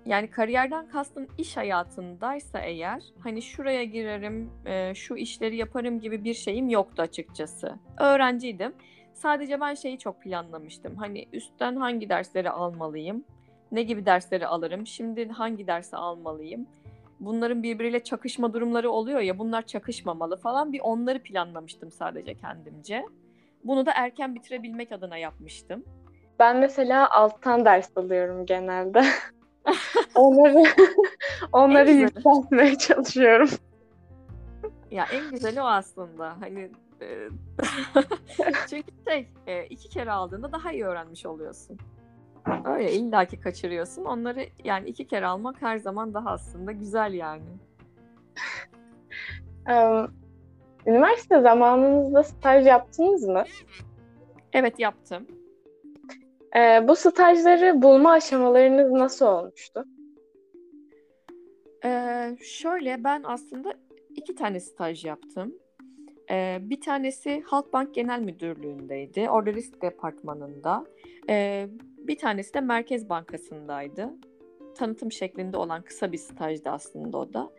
Yani 0.06 0.30
kariyerden 0.30 0.88
kastın 0.88 1.28
iş 1.38 1.56
hayatındaysa 1.56 2.58
eğer 2.58 3.02
hani 3.20 3.42
şuraya 3.42 3.84
girerim, 3.84 4.50
e, 4.66 4.94
şu 4.94 5.16
işleri 5.16 5.56
yaparım 5.56 6.00
gibi 6.00 6.24
bir 6.24 6.34
şeyim 6.34 6.68
yoktu 6.68 7.02
açıkçası. 7.02 7.78
Öğrenciydim. 7.98 8.72
Sadece 9.14 9.60
ben 9.60 9.74
şeyi 9.74 9.98
çok 9.98 10.22
planlamıştım. 10.22 10.96
Hani 10.96 11.26
üstten 11.32 11.76
hangi 11.76 12.08
dersleri 12.08 12.50
almalıyım? 12.50 13.24
Ne 13.72 13.82
gibi 13.82 14.06
dersleri 14.06 14.46
alırım? 14.46 14.86
Şimdi 14.86 15.28
hangi 15.28 15.66
dersi 15.66 15.96
almalıyım? 15.96 16.66
bunların 17.20 17.62
birbiriyle 17.62 18.04
çakışma 18.04 18.52
durumları 18.52 18.90
oluyor 18.90 19.20
ya 19.20 19.38
bunlar 19.38 19.66
çakışmamalı 19.66 20.36
falan 20.36 20.72
bir 20.72 20.80
onları 20.80 21.22
planlamıştım 21.22 21.90
sadece 21.90 22.34
kendimce. 22.34 23.06
Bunu 23.64 23.86
da 23.86 23.92
erken 23.94 24.34
bitirebilmek 24.34 24.92
adına 24.92 25.16
yapmıştım. 25.16 25.84
Ben 26.40 26.56
mesela 26.56 27.11
alttan 27.11 27.64
ders 27.64 27.97
alıyorum 27.97 28.47
genelde. 28.47 29.04
onları 30.14 30.64
onları 31.52 31.90
yükseltmeye 31.90 32.78
çalışıyorum. 32.78 33.49
Ya 34.90 35.06
en 35.12 35.30
güzeli 35.30 35.62
o 35.62 35.64
aslında. 35.64 36.37
Hani 36.40 36.70
e, 37.00 37.28
çünkü 38.70 38.92
şey 39.09 39.28
e, 39.47 39.66
iki 39.66 39.88
kere 39.88 40.12
aldığında 40.12 40.52
daha 40.52 40.73
iyi 40.73 40.85
öğrenmiş 40.85 41.26
oluyorsun. 41.26 41.78
Öyle 42.64 42.92
illaki 42.92 43.40
kaçırıyorsun. 43.40 44.04
Onları 44.04 44.47
yani 44.64 44.88
iki 44.88 45.06
kere 45.06 45.26
almak 45.26 45.62
her 45.62 45.78
zaman 45.78 46.14
daha 46.14 46.30
aslında 46.30 46.73
güzel 46.73 47.12
yani. 47.12 47.44
Um, 49.68 50.14
üniversite 50.87 51.40
zamanınızda 51.40 52.23
staj 52.23 52.66
yaptınız 52.66 53.28
mı? 53.28 53.44
Evet 54.52 54.78
yaptım. 54.78 55.26
Ee, 56.57 56.88
bu 56.88 56.97
stajları 56.97 57.83
bulma 57.83 58.12
aşamalarınız 58.12 58.92
nasıl 58.92 59.26
olmuştu? 59.26 59.85
Ee, 61.85 62.37
şöyle 62.42 63.04
ben 63.04 63.23
aslında 63.25 63.75
iki 64.16 64.35
tane 64.35 64.61
staj 64.61 65.04
yaptım. 65.04 65.54
Ee, 66.30 66.59
bir 66.61 66.80
tanesi 66.80 67.42
Halkbank 67.47 67.95
Genel 67.95 68.21
Müdürlüğü'ndeydi. 68.21 69.30
Orada 69.30 69.52
risk 69.52 69.83
departmanında. 69.83 70.85
Ee, 71.28 71.69
bir 71.99 72.19
tanesi 72.19 72.54
de 72.54 72.61
Merkez 72.61 73.09
Bankası'ndaydı. 73.09 74.11
Tanıtım 74.76 75.12
şeklinde 75.12 75.57
olan 75.57 75.83
kısa 75.83 76.12
bir 76.12 76.19
stajdı 76.19 76.71
aslında 76.71 77.19
o 77.19 77.33
da. 77.33 77.50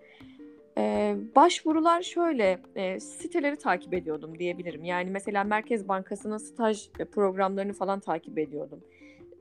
Ee, 0.78 1.16
başvurular 1.36 2.02
şöyle, 2.02 2.60
e, 2.76 3.00
siteleri 3.00 3.56
takip 3.56 3.94
ediyordum 3.94 4.40
diyebilirim. 4.40 4.84
Yani 4.84 5.10
mesela 5.10 5.44
Merkez 5.44 5.88
Bankası'nın 5.88 6.38
staj 6.38 6.90
programlarını 7.12 7.74
falan 7.74 8.00
takip 8.00 8.38
ediyordum. 8.38 8.80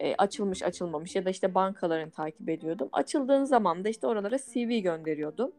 E, 0.00 0.14
açılmış 0.14 0.62
açılmamış 0.62 1.16
ya 1.16 1.25
da 1.25 1.30
işte 1.30 1.54
bankaların 1.54 2.10
takip 2.10 2.49
ediyordum. 2.49 2.88
Açıldığın 2.92 3.44
zaman 3.44 3.84
da 3.84 3.88
işte 3.88 4.06
oralara 4.06 4.38
CV 4.38 4.78
gönderiyordum. 4.78 5.52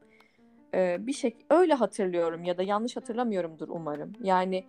E, 0.74 0.98
bir 1.08 1.14
şey 1.14 1.36
öyle 1.50 1.74
hatırlıyorum 1.74 2.44
ya 2.44 2.58
da 2.58 2.64
yanlış 2.64 2.98
hatırlamıyorumdur 2.98 3.70
umarım. 3.70 4.14
Yani 4.24 4.64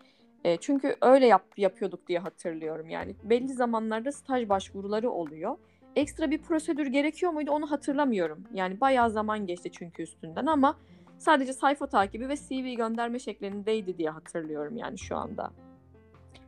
e, 0.45 0.57
çünkü 0.57 0.97
öyle 1.01 1.27
yap, 1.27 1.45
yapıyorduk 1.57 2.09
diye 2.09 2.19
hatırlıyorum. 2.19 2.91
Yani 2.91 3.15
belli 3.23 3.53
zamanlarda 3.53 4.13
staj 4.13 4.49
başvuruları 4.49 5.11
oluyor. 5.11 5.57
Ekstra 5.97 6.31
bir 6.31 6.43
prosedür 6.43 6.87
gerekiyor 6.87 7.33
muydu 7.33 7.51
onu 7.51 7.71
hatırlamıyorum. 7.71 8.45
Yani 8.55 8.81
bayağı 8.81 9.11
zaman 9.11 9.47
geçti 9.47 9.71
çünkü 9.73 10.03
üstünden 10.03 10.47
ama 10.47 10.77
sadece 11.19 11.53
sayfa 11.53 11.87
takibi 11.87 12.29
ve 12.29 12.37
CV 12.37 12.77
gönderme 12.77 13.19
şeklindeydi 13.19 13.99
diye 13.99 14.11
hatırlıyorum 14.11 14.77
yani 14.77 14.99
şu 14.99 15.17
anda. 15.17 15.51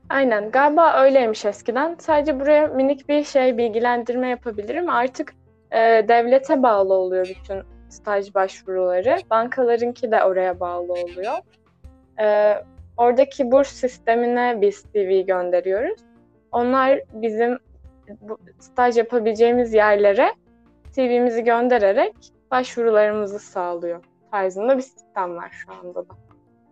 Aynen 0.08 0.50
galiba 0.50 1.02
öyleymiş 1.02 1.44
eskiden. 1.44 1.96
Sadece 1.98 2.40
buraya 2.40 2.66
minik 2.66 3.08
bir 3.08 3.24
şey 3.24 3.58
bilgilendirme 3.58 4.28
yapabilirim. 4.28 4.88
Artık 4.88 5.34
e, 5.70 5.78
devlete 6.08 6.62
bağlı 6.62 6.94
oluyor 6.94 7.28
bütün 7.28 7.62
staj 7.88 8.34
başvuruları. 8.34 9.18
Bankalarınki 9.30 10.10
de 10.10 10.24
oraya 10.24 10.60
bağlı 10.60 10.92
oluyor. 10.92 11.38
E, 12.20 12.54
oradaki 12.96 13.50
burs 13.50 13.68
sistemine 13.68 14.60
biz 14.60 14.84
CV 14.92 15.26
gönderiyoruz. 15.26 16.00
Onlar 16.52 17.00
bizim 17.12 17.58
bu, 18.20 18.38
staj 18.58 18.96
yapabileceğimiz 18.96 19.74
yerlere 19.74 20.34
CV'mizi 20.92 21.44
göndererek 21.44 22.14
başvurularımızı 22.50 23.38
sağlıyor 23.38 24.04
tarzında 24.30 24.76
bir 24.76 24.82
sistem 24.82 25.36
var 25.36 25.50
şu 25.50 25.72
anda 25.72 26.08
da. 26.08 26.14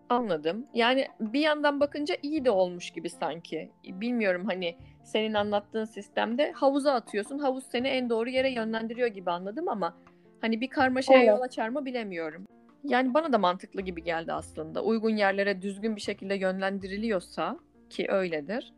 Anladım. 0.08 0.66
Yani 0.74 1.06
bir 1.20 1.40
yandan 1.40 1.80
bakınca 1.80 2.16
iyi 2.22 2.44
de 2.44 2.50
olmuş 2.50 2.90
gibi 2.90 3.10
sanki. 3.10 3.70
Bilmiyorum 3.84 4.44
hani 4.46 4.76
senin 5.04 5.34
anlattığın 5.34 5.84
sistemde 5.84 6.52
havuza 6.52 6.92
atıyorsun. 6.92 7.38
Havuz 7.38 7.64
seni 7.64 7.88
en 7.88 8.10
doğru 8.10 8.28
yere 8.28 8.50
yönlendiriyor 8.50 9.08
gibi 9.08 9.30
anladım 9.30 9.68
ama 9.68 9.94
hani 10.40 10.60
bir 10.60 10.68
karmaşaya 10.68 11.18
evet. 11.18 11.28
yol 11.28 11.40
açar 11.40 11.68
mı 11.68 11.84
bilemiyorum. 11.84 12.46
Yani 12.84 13.14
bana 13.14 13.32
da 13.32 13.38
mantıklı 13.38 13.80
gibi 13.80 14.02
geldi 14.02 14.32
aslında. 14.32 14.84
Uygun 14.84 15.16
yerlere 15.16 15.62
düzgün 15.62 15.96
bir 15.96 16.00
şekilde 16.00 16.34
yönlendiriliyorsa 16.34 17.58
ki 17.90 18.06
öyledir. 18.08 18.72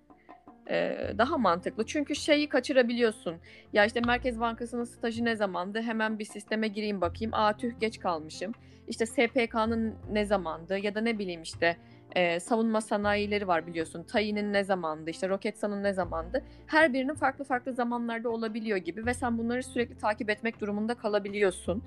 Daha 1.18 1.38
mantıklı. 1.38 1.87
Çünkü 1.87 2.14
şeyi 2.14 2.49
kaçırabiliyorsun. 2.49 3.37
Ya 3.73 3.85
işte 3.85 4.00
Merkez 4.00 4.40
Bankası'nın 4.40 4.85
stajı 4.85 5.25
ne 5.25 5.37
zamandı? 5.37 5.83
Hemen 5.83 6.18
bir 6.18 6.25
sisteme 6.25 6.68
gireyim 6.68 7.00
bakayım. 7.00 7.35
Aa 7.35 7.56
tüh 7.56 7.80
geç 7.80 8.00
kalmışım 8.00 8.52
işte 8.88 9.06
SPK'nın 9.06 9.94
ne 10.12 10.25
zamandı 10.25 10.78
ya 10.78 10.94
da 10.94 11.00
ne 11.00 11.18
bileyim 11.18 11.42
işte 11.42 11.76
e, 12.16 12.40
savunma 12.40 12.80
sanayileri 12.80 13.49
var 13.49 13.66
biliyorsun. 13.66 14.02
Tayin'in 14.02 14.52
ne 14.52 14.64
zamandı, 14.64 15.11
işte 15.11 15.28
Roketsan'ın 15.28 15.83
ne 15.83 15.92
zamandı. 15.92 16.44
Her 16.66 16.92
birinin 16.92 17.14
farklı 17.14 17.44
farklı 17.44 17.73
zamanlarda 17.73 18.30
olabiliyor 18.30 18.76
gibi 18.76 19.06
ve 19.06 19.14
sen 19.14 19.38
bunları 19.38 19.62
sürekli 19.62 19.97
takip 19.99 20.30
etmek 20.30 20.61
durumunda 20.61 20.94
kalabiliyorsun. 20.94 21.83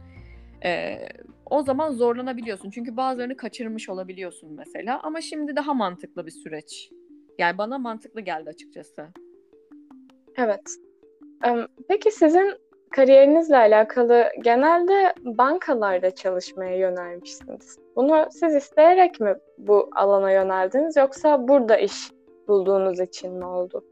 E, 0.63 0.99
o 1.45 1.61
zaman 1.61 1.91
zorlanabiliyorsun. 1.91 2.69
Çünkü 2.69 2.97
bazılarını 2.97 3.37
kaçırmış 3.37 3.89
olabiliyorsun 3.89 4.53
mesela. 4.53 4.99
Ama 5.03 5.21
şimdi 5.21 5.55
daha 5.55 5.73
mantıklı 5.73 6.25
bir 6.25 6.31
süreç. 6.31 6.89
Yani 7.37 7.57
bana 7.57 7.77
mantıklı 7.77 8.21
geldi 8.21 8.49
açıkçası. 8.49 9.07
Evet. 10.37 10.61
Peki 11.87 12.11
sizin 12.11 12.53
kariyerinizle 12.91 13.57
alakalı 13.57 14.29
genelde 14.43 15.13
bankalarda 15.23 16.15
çalışmaya 16.15 16.77
yönelmişsiniz. 16.77 17.79
Bunu 17.95 18.27
siz 18.31 18.55
isteyerek 18.55 19.19
mi 19.19 19.35
bu 19.57 19.89
alana 19.95 20.31
yöneldiniz 20.31 20.95
yoksa 20.95 21.47
burada 21.47 21.77
iş 21.77 22.11
bulduğunuz 22.47 22.99
için 22.99 23.33
mi 23.33 23.45
oldu? 23.45 23.85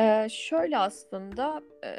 Ee, 0.00 0.26
şöyle 0.30 0.78
aslında 0.78 1.62
e, 1.84 1.90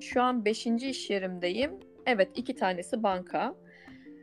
şu 0.00 0.22
an 0.22 0.44
beşinci 0.44 0.88
iş 0.88 1.10
yerimdeyim. 1.10 1.70
Evet 2.06 2.28
iki 2.34 2.54
tanesi 2.54 3.02
banka. 3.02 3.54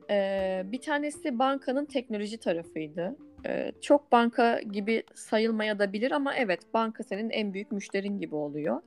Ee, 0.09 0.61
bir 0.65 0.81
tanesi 0.81 1.39
bankanın 1.39 1.85
teknoloji 1.85 2.39
tarafıydı. 2.39 3.15
Ee, 3.45 3.71
çok 3.81 4.11
banka 4.11 4.61
gibi 4.61 5.03
sayılmaya 5.13 5.79
da 5.79 5.93
bilir 5.93 6.11
ama 6.11 6.35
evet 6.35 6.59
banka 6.73 7.03
senin 7.03 7.29
en 7.29 7.53
büyük 7.53 7.71
müşterin 7.71 8.19
gibi 8.19 8.35
oluyor. 8.35 8.81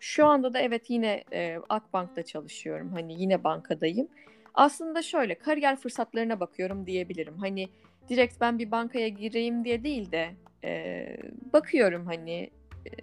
Şu 0.00 0.26
anda 0.26 0.54
da 0.54 0.58
evet 0.58 0.90
yine 0.90 1.24
e, 1.32 1.58
Akbank'ta 1.68 2.22
çalışıyorum. 2.22 2.92
Hani 2.92 3.22
yine 3.22 3.44
bankadayım. 3.44 4.08
Aslında 4.54 5.02
şöyle 5.02 5.34
kariyer 5.34 5.76
fırsatlarına 5.76 6.40
bakıyorum 6.40 6.86
diyebilirim. 6.86 7.38
Hani 7.38 7.68
direkt 8.08 8.40
ben 8.40 8.58
bir 8.58 8.70
bankaya 8.70 9.08
gireyim 9.08 9.64
diye 9.64 9.84
değil 9.84 10.12
de 10.12 10.30
e, 10.64 11.06
bakıyorum 11.52 12.06
hani 12.06 12.50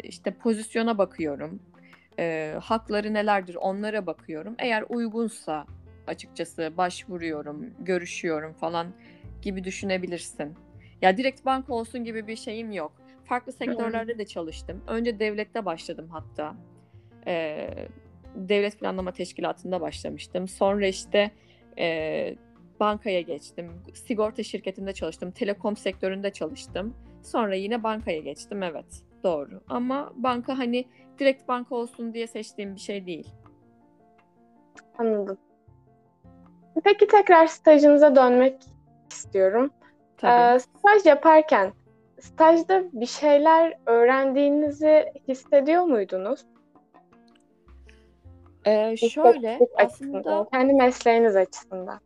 işte 0.04 0.32
pozisyona 0.32 0.98
bakıyorum. 0.98 1.60
E, 2.20 2.56
hakları 2.62 3.14
nelerdir 3.14 3.56
onlara 3.56 4.06
bakıyorum. 4.06 4.56
Eğer 4.60 4.84
uygunsa 4.90 5.66
açıkçası 6.08 6.74
başvuruyorum, 6.78 7.66
görüşüyorum 7.80 8.54
falan 8.54 8.88
gibi 9.42 9.64
düşünebilirsin. 9.64 10.56
Ya 11.02 11.18
direkt 11.18 11.46
banka 11.46 11.74
olsun 11.74 12.04
gibi 12.04 12.28
bir 12.28 12.36
şeyim 12.36 12.72
yok. 12.72 12.92
Farklı 13.26 13.52
sektörlerde 13.52 14.18
de 14.18 14.26
çalıştım. 14.26 14.82
Önce 14.88 15.20
devlette 15.20 15.66
başladım 15.66 16.10
hatta 16.12 16.56
e, 17.28 17.70
devlet 18.36 18.80
planlama 18.80 19.12
teşkilatında 19.12 19.82
başlamıştım. 19.82 20.48
Sonra 20.48 20.88
işte 20.88 21.32
e, 21.78 22.36
bankaya 22.80 23.22
geçtim. 23.22 23.72
Sigorta 23.94 24.44
şirketinde 24.44 24.94
çalıştım. 24.94 25.32
Telekom 25.32 25.78
sektöründe 25.78 26.32
çalıştım. 26.32 26.96
Sonra 27.24 27.56
yine 27.56 27.84
bankaya 27.84 28.20
geçtim. 28.20 28.64
Evet 28.64 29.04
doğru. 29.24 29.62
Ama 29.70 30.14
banka 30.16 30.58
hani 30.58 30.86
direkt 31.20 31.48
banka 31.48 31.76
olsun 31.76 32.14
diye 32.14 32.28
seçtiğim 32.28 32.76
bir 32.76 32.80
şey 32.80 33.06
değil. 33.06 33.28
Anladım. 34.98 35.38
Peki 36.84 37.08
tekrar 37.08 37.48
stajınıza 37.48 38.16
dönmek 38.16 38.62
istiyorum. 39.12 39.72
Tabii. 40.22 40.56
Ee, 40.56 40.60
staj 40.60 41.06
yaparken 41.06 41.74
stajda 42.20 42.84
bir 42.94 43.06
şeyler 43.06 43.74
öğrendiğinizi 43.86 45.06
hissediyor 45.28 45.84
muydunuz? 45.84 46.46
Ee, 48.66 48.98
şöyle 48.98 49.60
aslında 49.78 50.48
kendi 50.52 50.74
mesleğiniz 50.74 51.36
açısından. 51.36 52.00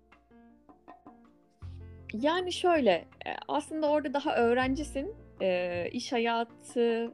Yani 2.13 2.53
şöyle 2.53 2.91
e, 2.91 3.29
aslında 3.47 3.89
orada 3.89 4.13
daha 4.13 4.35
öğrencisin. 4.35 5.15
E, 5.41 5.89
iş 5.91 6.13
hayatı 6.13 7.11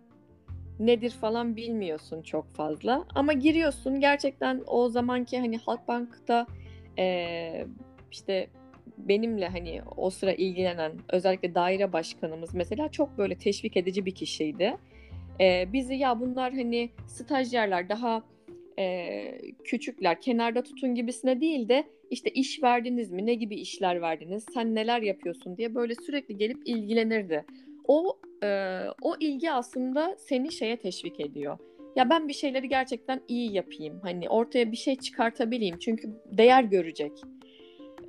nedir 0.80 1.12
falan 1.12 1.56
bilmiyorsun 1.56 2.22
çok 2.22 2.50
fazla. 2.50 3.04
Ama 3.16 3.34
giriyorsun 3.34 4.00
gerçekten 4.00 4.62
o 4.68 4.90
zamanki 4.90 5.40
hani 5.40 5.58
Halkbank'ta 5.58 6.46
e, 6.98 7.66
işte 8.12 8.50
benimle 9.08 9.48
hani 9.48 9.82
o 9.98 10.10
sıra 10.10 10.34
ilgilenen 10.34 10.92
özellikle 11.10 11.56
daire 11.56 11.94
başkanımız 11.94 12.54
mesela 12.54 12.92
çok 12.92 13.18
böyle 13.18 13.38
teşvik 13.38 13.78
edici 13.78 14.06
bir 14.06 14.16
kişiydi. 14.16 14.78
E, 15.40 15.74
bizi 15.74 15.96
ya 15.96 16.20
bunlar 16.20 16.54
hani 16.54 16.90
stajyerler 17.08 17.90
daha 17.90 18.24
e, 18.80 19.42
küçükler 19.64 20.22
kenarda 20.22 20.64
tutun 20.64 20.96
gibisine 20.96 21.42
değil 21.42 21.70
de 21.70 21.84
işte 22.10 22.30
iş 22.30 22.64
verdiniz 22.64 23.12
mi 23.12 23.26
ne 23.26 23.34
gibi 23.34 23.56
işler 23.56 24.02
verdiniz 24.02 24.46
sen 24.54 24.76
neler 24.76 25.02
yapıyorsun 25.02 25.58
diye 25.58 25.76
böyle 25.76 25.96
sürekli 25.96 26.38
gelip 26.38 26.58
ilgilenirdi. 26.66 27.46
O 27.88 28.20
e, 28.44 28.80
o 29.02 29.16
ilgi 29.20 29.52
aslında 29.52 30.16
seni 30.20 30.52
şeye 30.52 30.78
teşvik 30.78 31.20
ediyor. 31.20 31.58
Ya 31.96 32.10
ben 32.10 32.28
bir 32.28 32.34
şeyleri 32.34 32.70
gerçekten 32.70 33.22
iyi 33.28 33.54
yapayım. 33.54 34.00
Hani 34.04 34.30
ortaya 34.30 34.72
bir 34.72 34.78
şey 34.78 34.96
çıkartabileyim. 34.96 35.80
Çünkü 35.80 36.10
değer 36.32 36.64
görecek. 36.64 37.12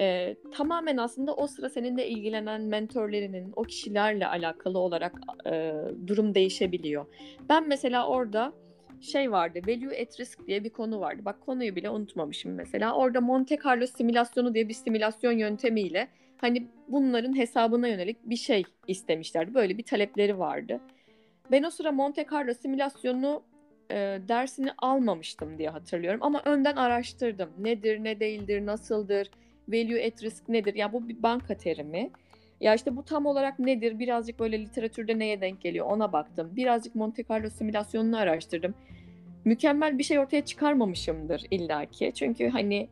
Ee, 0.00 0.36
tamamen 0.52 0.96
aslında 0.96 1.34
o 1.34 1.46
sıra 1.46 1.68
seninle 1.68 2.08
ilgilenen 2.08 2.62
mentorlarının, 2.62 3.52
o 3.56 3.62
kişilerle 3.62 4.26
alakalı 4.26 4.78
olarak 4.78 5.20
e, 5.46 5.72
durum 6.06 6.34
değişebiliyor. 6.34 7.06
Ben 7.48 7.68
mesela 7.68 8.06
orada 8.06 8.52
şey 9.00 9.32
vardı. 9.32 9.60
Value 9.66 10.02
at 10.02 10.20
risk 10.20 10.46
diye 10.46 10.64
bir 10.64 10.70
konu 10.70 11.00
vardı. 11.00 11.22
Bak 11.24 11.40
konuyu 11.40 11.76
bile 11.76 11.90
unutmamışım 11.90 12.54
mesela. 12.54 12.94
Orada 12.94 13.20
Monte 13.20 13.58
Carlo 13.64 13.86
simülasyonu 13.86 14.54
diye 14.54 14.68
bir 14.68 14.74
simülasyon 14.74 15.32
yöntemiyle 15.32 16.08
hani 16.36 16.66
bunların 16.88 17.36
hesabına 17.36 17.88
yönelik 17.88 18.16
bir 18.30 18.36
şey 18.36 18.64
istemişlerdi. 18.86 19.54
Böyle 19.54 19.78
bir 19.78 19.82
talepleri 19.82 20.38
vardı. 20.38 20.80
Ben 21.50 21.62
o 21.62 21.70
sıra 21.70 21.92
Monte 21.92 22.26
Carlo 22.32 22.54
simülasyonu 22.54 23.42
e, 23.90 24.18
dersini 24.28 24.70
almamıştım 24.78 25.58
diye 25.58 25.68
hatırlıyorum. 25.68 26.20
Ama 26.22 26.42
önden 26.44 26.76
araştırdım. 26.76 27.50
Nedir, 27.58 28.04
ne 28.04 28.20
değildir, 28.20 28.66
nasıldır, 28.66 29.30
value 29.72 30.06
at 30.06 30.22
risk 30.22 30.48
nedir? 30.48 30.74
Ya 30.74 30.92
bu 30.92 31.08
bir 31.08 31.22
banka 31.22 31.54
terimi. 31.56 32.10
Ya 32.60 32.74
işte 32.74 32.96
bu 32.96 33.04
tam 33.04 33.26
olarak 33.26 33.58
nedir? 33.58 33.98
Birazcık 33.98 34.38
böyle 34.38 34.60
literatürde 34.60 35.18
neye 35.18 35.40
denk 35.40 35.60
geliyor 35.60 35.86
ona 35.86 36.12
baktım. 36.12 36.50
Birazcık 36.56 36.94
Monte 36.94 37.24
Carlo 37.30 37.50
simülasyonunu 37.50 38.18
araştırdım. 38.18 38.74
Mükemmel 39.44 39.98
bir 39.98 40.04
şey 40.04 40.18
ortaya 40.18 40.44
çıkarmamışımdır 40.44 41.42
illaki. 41.50 42.12
Çünkü 42.14 42.48
hani 42.48 42.88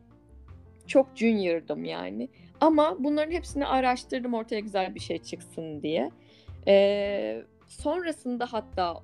çok 0.87 1.07
junior'dım 1.15 1.85
yani. 1.85 2.29
Ama 2.61 2.95
bunların 2.99 3.31
hepsini 3.31 3.65
araştırdım 3.65 4.33
ortaya 4.33 4.59
güzel 4.59 4.95
bir 4.95 4.99
şey 4.99 5.17
çıksın 5.17 5.81
diye. 5.81 6.11
Ee, 6.67 7.41
sonrasında 7.67 8.45
hatta 8.45 8.97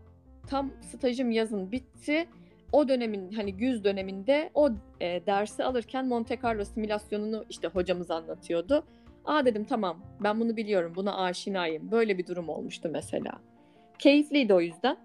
tam 0.48 0.72
stajım 0.82 1.32
yazın 1.32 1.72
bitti. 1.72 2.27
O 2.75 2.88
dönemin 2.88 3.32
hani 3.32 3.58
güz 3.58 3.84
döneminde 3.84 4.50
o 4.53 4.70
e, 5.01 5.25
dersi 5.25 5.63
alırken 5.63 6.08
Monte 6.08 6.39
Carlo 6.44 6.65
simülasyonunu 6.65 7.46
işte 7.50 7.67
hocamız 7.67 8.12
anlatıyordu. 8.12 8.84
Aa 9.25 9.46
dedim 9.46 9.65
tamam 9.65 10.00
ben 10.20 10.39
bunu 10.39 10.58
biliyorum 10.58 10.94
buna 10.96 11.17
aşinayım. 11.17 11.91
Böyle 11.91 12.17
bir 12.17 12.27
durum 12.27 12.50
olmuştu 12.50 12.89
mesela. 12.91 13.32
Keyifliydi 14.00 14.53
o 14.53 14.62
yüzden. 14.62 14.98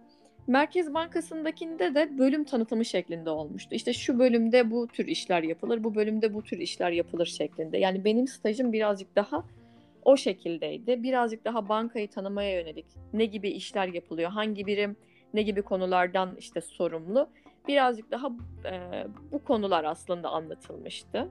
Merkez 0.47 0.95
Bankası'ndakinde 0.95 1.95
de 1.95 2.19
bölüm 2.19 2.45
tanıtımı 2.45 2.85
şeklinde 2.85 3.31
olmuştu. 3.31 3.75
İşte 3.75 3.93
şu 3.93 4.19
bölümde 4.19 4.71
bu 4.71 4.87
tür 4.87 5.07
işler 5.07 5.43
yapılır, 5.43 5.85
bu 5.85 5.95
bölümde 5.95 6.35
bu 6.35 6.43
tür 6.43 6.59
işler 6.59 6.91
yapılır 6.91 7.27
şeklinde. 7.27 7.79
Yani 7.79 8.05
benim 8.05 8.27
stajım 8.27 8.73
birazcık 8.73 9.17
daha 9.17 9.45
o 10.05 10.17
şekildeydi. 10.17 11.03
Birazcık 11.03 11.45
daha 11.45 11.69
bankayı 11.69 12.09
tanımaya 12.09 12.61
yönelik 12.61 12.87
ne 13.13 13.25
gibi 13.25 13.49
işler 13.49 13.87
yapılıyor, 13.87 14.31
hangi 14.31 14.67
birim 14.67 14.97
ne 15.35 15.43
gibi 15.43 15.63
konulardan 15.63 16.37
işte 16.39 16.61
sorumlu. 16.61 17.29
Birazcık 17.69 18.11
daha 18.11 18.29
e, 18.65 19.07
bu 19.33 19.45
konular 19.45 19.85
aslında 19.85 20.29
anlatılmıştı. 20.29 21.29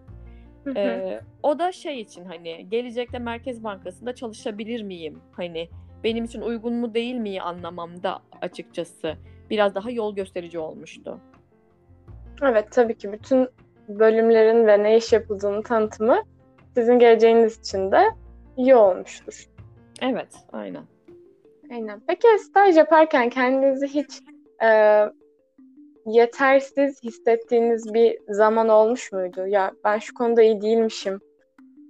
Ee, 0.75 1.21
o 1.43 1.59
da 1.59 1.71
şey 1.71 2.01
için 2.01 2.25
hani 2.25 2.69
gelecekte 2.69 3.19
Merkez 3.19 3.63
Bankası'nda 3.63 4.15
çalışabilir 4.15 4.81
miyim? 4.83 5.19
Hani 5.31 5.69
benim 6.03 6.25
için 6.25 6.41
uygun 6.41 6.73
mu 6.73 6.93
değil 6.93 7.15
mi 7.15 7.41
anlamamda 7.41 8.19
açıkçası 8.41 9.15
biraz 9.49 9.75
daha 9.75 9.91
yol 9.91 10.15
gösterici 10.15 10.59
olmuştu. 10.59 11.19
Evet 12.41 12.71
tabii 12.71 12.97
ki 12.97 13.11
bütün 13.11 13.49
bölümlerin 13.87 14.67
ve 14.67 14.83
ne 14.83 14.97
iş 14.97 15.13
yapıldığını 15.13 15.63
tanıtımı 15.63 16.23
sizin 16.77 16.99
geleceğiniz 16.99 17.59
için 17.59 17.91
de 17.91 18.03
iyi 18.57 18.75
olmuştur. 18.75 19.45
Evet, 20.01 20.35
aynen. 20.51 20.83
Aynen. 21.71 22.01
Peki 22.07 22.27
staj 22.39 22.77
yaparken 22.77 23.29
kendinizi 23.29 23.87
hiç 23.87 24.21
e, 24.63 24.67
yetersiz 26.09 27.03
hissettiğiniz 27.03 27.93
bir 27.93 28.17
zaman 28.29 28.69
olmuş 28.69 29.11
muydu? 29.11 29.47
Ya 29.47 29.71
ben 29.83 29.97
şu 29.97 30.13
konuda 30.13 30.41
iyi 30.41 30.61
değilmişim. 30.61 31.19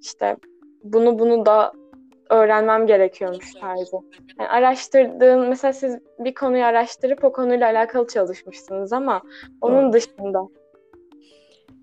İşte 0.01 0.35
bunu 0.83 1.19
bunu 1.19 1.45
da 1.45 1.73
öğrenmem 2.29 2.88
gerekiyormuş 2.88 3.53
tarzı. 3.53 3.97
Yani 4.39 4.49
araştırdığın, 4.49 5.49
mesela 5.49 5.73
siz 5.73 5.99
bir 6.19 6.33
konuyu 6.33 6.63
araştırıp 6.63 7.23
o 7.23 7.31
konuyla 7.31 7.67
alakalı 7.67 8.07
çalışmışsınız 8.07 8.93
ama 8.93 9.21
onun 9.61 9.85
Doğru. 9.85 9.93
dışında. 9.93 10.47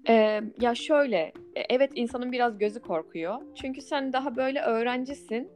Ee, 0.09 0.41
ya 0.61 0.75
şöyle, 0.75 1.19
e, 1.57 1.61
evet 1.71 1.91
insanın 1.95 2.33
biraz 2.33 2.59
gözü 2.59 2.81
korkuyor. 2.81 3.35
Çünkü 3.55 3.81
sen 3.83 4.13
daha 4.13 4.37
böyle 4.37 4.61
öğrencisin. 4.61 5.51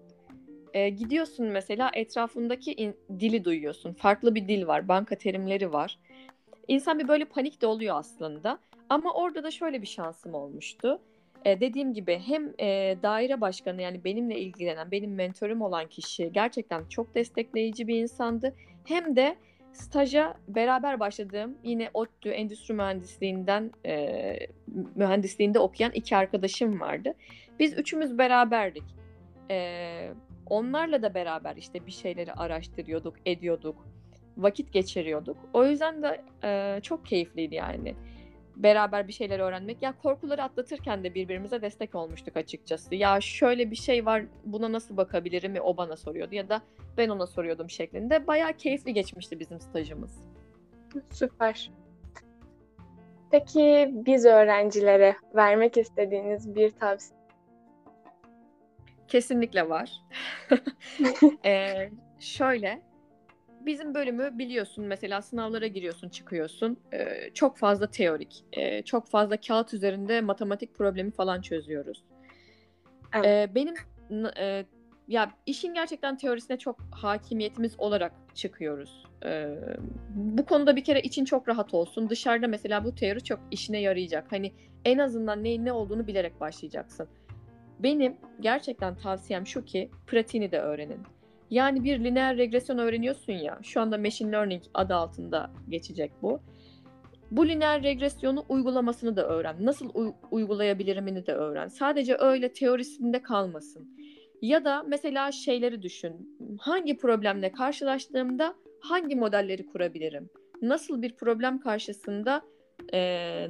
Ee, 0.75 0.89
gidiyorsun 0.89 1.47
mesela 1.47 1.91
etrafındaki 1.95 2.73
in- 2.73 2.97
dili 3.21 3.45
duyuyorsun. 3.45 3.93
Farklı 3.93 4.35
bir 4.35 4.49
dil 4.49 4.67
var, 4.67 4.89
banka 4.89 5.19
terimleri 5.19 5.73
var. 5.73 5.99
İnsan 6.71 6.99
bir 6.99 7.09
böyle 7.09 7.25
panik 7.25 7.63
de 7.63 7.67
oluyor 7.67 7.97
aslında. 7.97 8.59
Ama 8.89 9.13
orada 9.13 9.43
da 9.43 9.51
şöyle 9.51 9.83
bir 9.83 9.87
şansım 9.87 10.35
olmuştu. 10.35 11.01
Ee, 11.45 11.61
dediğim 11.61 11.95
gibi 11.95 12.23
hem 12.27 12.53
e, 12.61 12.97
daire 13.03 13.41
başkanı 13.41 13.83
yani 13.83 14.05
benimle 14.05 14.39
ilgilenen, 14.41 14.91
benim 14.91 15.15
mentorum 15.15 15.63
olan 15.63 15.89
kişi 15.89 16.33
gerçekten 16.33 16.85
çok 16.89 17.15
destekleyici 17.15 17.89
bir 17.89 18.03
insandı. 18.03 18.55
Hem 18.85 19.17
de 19.17 19.37
staja 19.73 20.35
beraber 20.49 21.01
başladığım 21.01 21.59
yine 21.65 21.91
ODTÜ 21.95 22.31
Endüstri 22.31 22.75
Mühendisliğinden 22.75 23.71
e, 23.87 24.37
mühendisliğinde 24.95 25.59
okuyan 25.59 25.93
iki 25.93 26.17
arkadaşım 26.17 26.81
vardı. 26.81 27.15
Biz 27.59 27.79
üçümüz 27.79 28.19
beraberdik. 28.19 28.85
E, 29.51 30.13
onlarla 30.47 31.03
da 31.03 31.15
beraber 31.15 31.57
işte 31.57 31.87
bir 31.87 31.93
şeyleri 31.93 32.33
araştırıyorduk, 32.33 33.15
ediyorduk 33.27 33.87
vakit 34.37 34.73
geçiriyorduk. 34.73 35.37
O 35.53 35.67
yüzden 35.67 36.03
de 36.03 36.25
e, 36.45 36.81
çok 36.83 37.07
keyifliydi 37.07 37.55
yani. 37.55 37.95
Beraber 38.57 39.09
bir 39.09 39.13
şeyler 39.13 39.39
öğrenmek. 39.39 39.83
Ya 39.83 39.95
korkuları 40.03 40.43
atlatırken 40.43 41.05
de 41.05 41.15
birbirimize 41.15 41.63
destek 41.63 41.95
olmuştuk 41.95 42.37
açıkçası. 42.37 42.95
Ya 42.95 43.21
şöyle 43.21 43.71
bir 43.71 43.77
şey 43.77 44.07
var 44.07 44.23
buna 44.45 44.73
nasıl 44.73 44.97
bakabilirim 44.97 45.55
o 45.63 45.77
bana 45.77 45.97
soruyordu 45.97 46.35
ya 46.35 46.49
da 46.49 46.63
ben 46.97 47.09
ona 47.09 47.27
soruyordum 47.27 47.71
şeklinde. 47.71 48.27
Bayağı 48.27 48.53
keyifli 48.53 48.95
geçmişti 48.95 49.41
bizim 49.41 49.61
stajımız. 49.61 50.25
Süper. 51.11 51.71
Peki 53.31 53.91
biz 53.93 54.25
öğrencilere 54.25 55.17
vermek 55.35 55.77
istediğiniz 55.77 56.55
bir 56.55 56.71
tavsiye? 56.71 57.21
Kesinlikle 59.09 59.69
var. 59.69 59.93
ee, 61.45 61.91
şöyle, 62.19 62.83
bizim 63.67 63.95
bölümü 63.95 64.39
biliyorsun 64.39 64.85
mesela 64.85 65.23
sınavlara 65.23 65.67
giriyorsun 65.67 66.09
çıkıyorsun 66.09 66.77
ee, 66.93 67.31
çok 67.35 67.57
fazla 67.57 67.87
teorik 67.87 68.45
e, 68.53 68.83
çok 68.83 69.09
fazla 69.09 69.37
kağıt 69.37 69.75
üzerinde 69.75 70.21
matematik 70.21 70.75
problemi 70.75 71.11
falan 71.11 71.41
çözüyoruz. 71.41 72.05
Evet. 73.15 73.27
Ee, 73.27 73.55
benim 73.55 73.75
e, 74.39 74.65
ya 75.09 75.31
işin 75.47 75.75
gerçekten 75.75 76.17
teorisine 76.17 76.59
çok 76.59 76.81
hakimiyetimiz 76.91 77.75
olarak 77.79 78.13
çıkıyoruz. 78.35 79.05
Ee, 79.25 79.57
bu 80.15 80.45
konuda 80.45 80.77
bir 80.77 80.85
kere 80.85 81.01
için 81.01 81.25
çok 81.25 81.49
rahat 81.49 81.75
olsun. 81.75 82.11
Dışarıda 82.11 82.49
mesela 82.49 82.85
bu 82.85 82.95
teori 82.95 83.25
çok 83.25 83.41
işine 83.51 83.81
yarayacak. 83.81 84.33
Hani 84.33 84.53
en 84.85 84.99
azından 84.99 85.45
neyin 85.45 85.65
ne 85.65 85.73
olduğunu 85.73 86.07
bilerek 86.07 86.41
başlayacaksın. 86.41 87.09
Benim 87.79 88.17
gerçekten 88.41 88.95
tavsiyem 88.95 89.47
şu 89.47 89.65
ki 89.65 89.91
pratiğini 90.07 90.53
de 90.53 90.61
öğrenin. 90.61 91.01
Yani 91.51 91.85
bir 91.85 92.05
lineer 92.05 92.37
regresyon 92.37 92.79
öğreniyorsun 92.79 93.33
ya. 93.33 93.59
Şu 93.63 93.81
anda 93.81 93.99
machine 93.99 94.33
learning 94.33 94.63
adı 94.75 94.95
altında 94.95 95.51
geçecek 95.69 96.13
bu. 96.23 96.41
Bu 97.31 97.49
lineer 97.49 97.83
regresyonu 97.83 98.45
uygulamasını 98.49 99.17
da 99.17 99.29
öğren. 99.29 99.57
Nasıl 99.61 99.91
u- 99.95 100.15
uygulayabilirimini 100.31 101.27
de 101.27 101.33
öğren. 101.35 101.69
Sadece 101.69 102.17
öyle 102.19 102.53
teorisinde 102.53 103.23
kalmasın. 103.23 103.89
Ya 104.43 104.65
da 104.65 104.83
mesela 104.83 105.33
şeyleri 105.33 105.83
düşün. 105.83 106.39
Hangi 106.61 106.97
problemle 106.97 107.53
karşılaştığımda 107.53 108.55
hangi 108.81 109.17
modelleri 109.17 109.67
kurabilirim? 109.67 110.31
Nasıl 110.63 111.03
bir 111.03 111.17
problem 111.17 111.61
karşısında 111.61 112.43
e, 112.93 113.01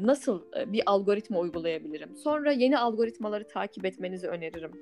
nasıl 0.00 0.42
bir 0.66 0.82
algoritma 0.86 1.38
uygulayabilirim? 1.38 2.16
Sonra 2.16 2.52
yeni 2.52 2.78
algoritmaları 2.78 3.48
takip 3.48 3.84
etmenizi 3.84 4.28
öneririm. 4.28 4.72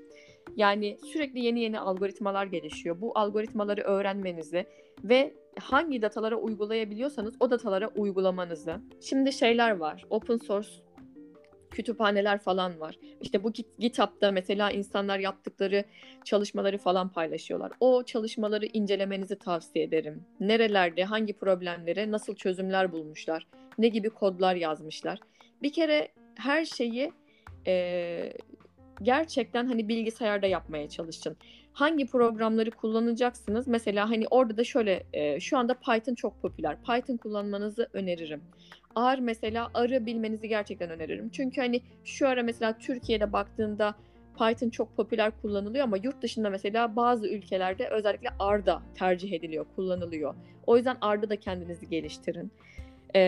Yani 0.56 0.98
sürekli 1.12 1.40
yeni 1.40 1.60
yeni 1.60 1.80
algoritmalar 1.80 2.46
gelişiyor. 2.46 3.00
Bu 3.00 3.18
algoritmaları 3.18 3.80
öğrenmenizi 3.80 4.66
ve 5.04 5.34
hangi 5.60 6.02
datalara 6.02 6.36
uygulayabiliyorsanız 6.36 7.34
o 7.40 7.50
datalara 7.50 7.88
uygulamanızı. 7.88 8.80
Şimdi 9.00 9.32
şeyler 9.32 9.70
var. 9.70 10.06
Open 10.10 10.36
source 10.36 10.68
kütüphaneler 11.70 12.38
falan 12.38 12.80
var. 12.80 12.98
İşte 13.20 13.44
bu 13.44 13.52
GitHub'da 13.78 14.32
mesela 14.32 14.70
insanlar 14.70 15.18
yaptıkları 15.18 15.84
çalışmaları 16.24 16.78
falan 16.78 17.08
paylaşıyorlar. 17.08 17.72
O 17.80 18.02
çalışmaları 18.02 18.66
incelemenizi 18.66 19.38
tavsiye 19.38 19.84
ederim. 19.84 20.22
Nerelerde, 20.40 21.04
hangi 21.04 21.32
problemlere 21.32 22.10
nasıl 22.10 22.34
çözümler 22.34 22.92
bulmuşlar, 22.92 23.46
ne 23.78 23.88
gibi 23.88 24.10
kodlar 24.10 24.54
yazmışlar. 24.54 25.20
Bir 25.62 25.72
kere 25.72 26.08
her 26.34 26.64
şeyi 26.64 27.12
e, 27.66 28.32
gerçekten 29.02 29.66
hani 29.66 29.88
bilgisayarda 29.88 30.46
yapmaya 30.46 30.88
çalışın. 30.88 31.36
Hangi 31.72 32.06
programları 32.06 32.70
kullanacaksınız? 32.70 33.68
Mesela 33.68 34.10
hani 34.10 34.26
orada 34.30 34.56
da 34.56 34.64
şöyle 34.64 35.04
e, 35.12 35.40
şu 35.40 35.58
anda 35.58 35.74
Python 35.74 36.14
çok 36.14 36.42
popüler. 36.42 36.76
Python 36.82 37.16
kullanmanızı 37.16 37.88
öneririm. 37.92 38.42
R 38.96 39.20
mesela 39.20 39.70
R'ı 39.76 40.06
bilmenizi 40.06 40.48
gerçekten 40.48 40.90
öneririm. 40.90 41.30
Çünkü 41.30 41.60
hani 41.60 41.80
şu 42.04 42.28
ara 42.28 42.42
mesela 42.42 42.78
Türkiye'de 42.78 43.32
baktığında 43.32 43.94
Python 44.38 44.70
çok 44.70 44.96
popüler 44.96 45.32
kullanılıyor 45.42 45.84
ama 45.84 45.96
yurt 45.96 46.22
dışında 46.22 46.50
mesela 46.50 46.96
bazı 46.96 47.28
ülkelerde 47.28 47.88
özellikle 47.88 48.28
R'da 48.28 48.82
tercih 48.94 49.32
ediliyor, 49.32 49.66
kullanılıyor. 49.76 50.34
O 50.66 50.76
yüzden 50.76 50.96
R'da 50.96 51.30
da 51.30 51.36
kendinizi 51.36 51.88
geliştirin. 51.88 52.52
E, 53.16 53.20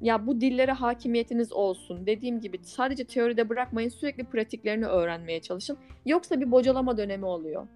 ya 0.00 0.26
bu 0.26 0.40
dillere 0.40 0.72
hakimiyetiniz 0.72 1.52
olsun. 1.52 2.06
Dediğim 2.06 2.40
gibi 2.40 2.58
sadece 2.62 3.04
teoride 3.04 3.48
bırakmayın 3.48 3.88
sürekli 3.88 4.24
pratiklerini 4.24 4.86
öğrenmeye 4.86 5.40
çalışın. 5.40 5.78
Yoksa 6.06 6.40
bir 6.40 6.50
bocalama 6.50 6.98
dönemi 6.98 7.24
oluyor. 7.24 7.66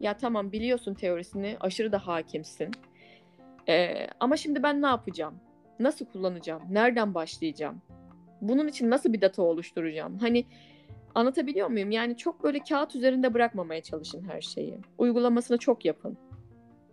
Ya 0.00 0.16
tamam 0.16 0.52
biliyorsun 0.52 0.94
teorisini 0.94 1.56
aşırı 1.60 1.92
da 1.92 2.06
hakimsin. 2.06 2.70
E, 3.68 4.06
ama 4.20 4.36
şimdi 4.36 4.62
ben 4.62 4.82
ne 4.82 4.86
yapacağım? 4.86 5.34
Nasıl 5.80 6.06
kullanacağım? 6.06 6.62
Nereden 6.70 7.14
başlayacağım? 7.14 7.82
Bunun 8.40 8.68
için 8.68 8.90
nasıl 8.90 9.12
bir 9.12 9.20
data 9.20 9.42
oluşturacağım? 9.42 10.18
Hani 10.18 10.44
anlatabiliyor 11.14 11.68
muyum? 11.68 11.90
Yani 11.90 12.16
çok 12.16 12.44
böyle 12.44 12.58
kağıt 12.58 12.96
üzerinde 12.96 13.34
bırakmamaya 13.34 13.82
çalışın 13.82 14.24
her 14.28 14.40
şeyi. 14.40 14.78
Uygulamasını 14.98 15.58
çok 15.58 15.84
yapın. 15.84 16.18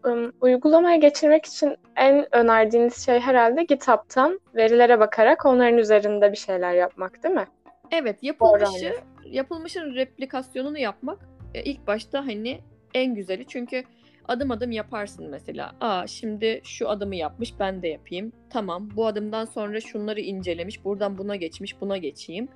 Um, 0.05 0.31
uygulamaya 0.41 0.97
geçirmek 0.97 1.45
için 1.45 1.75
en 1.95 2.35
önerdiğiniz 2.35 3.05
şey 3.05 3.19
herhalde 3.19 3.63
GitHub'tan 3.63 4.39
verilere 4.55 4.99
bakarak 4.99 5.45
onların 5.45 5.77
üzerinde 5.77 6.31
bir 6.31 6.37
şeyler 6.37 6.73
yapmak 6.73 7.23
değil 7.23 7.35
mi? 7.35 7.47
Evet, 7.91 8.23
yapılmışı, 8.23 8.93
yapılmışın 9.25 9.95
replikasyonunu 9.95 10.77
yapmak 10.77 11.19
e, 11.53 11.63
ilk 11.63 11.87
başta 11.87 12.19
hani 12.19 12.59
en 12.93 13.15
güzeli. 13.15 13.47
Çünkü 13.47 13.83
adım 14.27 14.51
adım 14.51 14.71
yaparsın 14.71 15.29
mesela. 15.29 15.71
Aa 15.81 16.07
şimdi 16.07 16.61
şu 16.63 16.89
adımı 16.89 17.15
yapmış 17.15 17.53
ben 17.59 17.81
de 17.81 17.87
yapayım. 17.87 18.31
Tamam 18.49 18.89
bu 18.95 19.07
adımdan 19.07 19.45
sonra 19.45 19.81
şunları 19.81 20.19
incelemiş. 20.19 20.85
Buradan 20.85 21.17
buna 21.17 21.35
geçmiş 21.35 21.81
buna 21.81 21.97
geçeyim. 21.97 22.47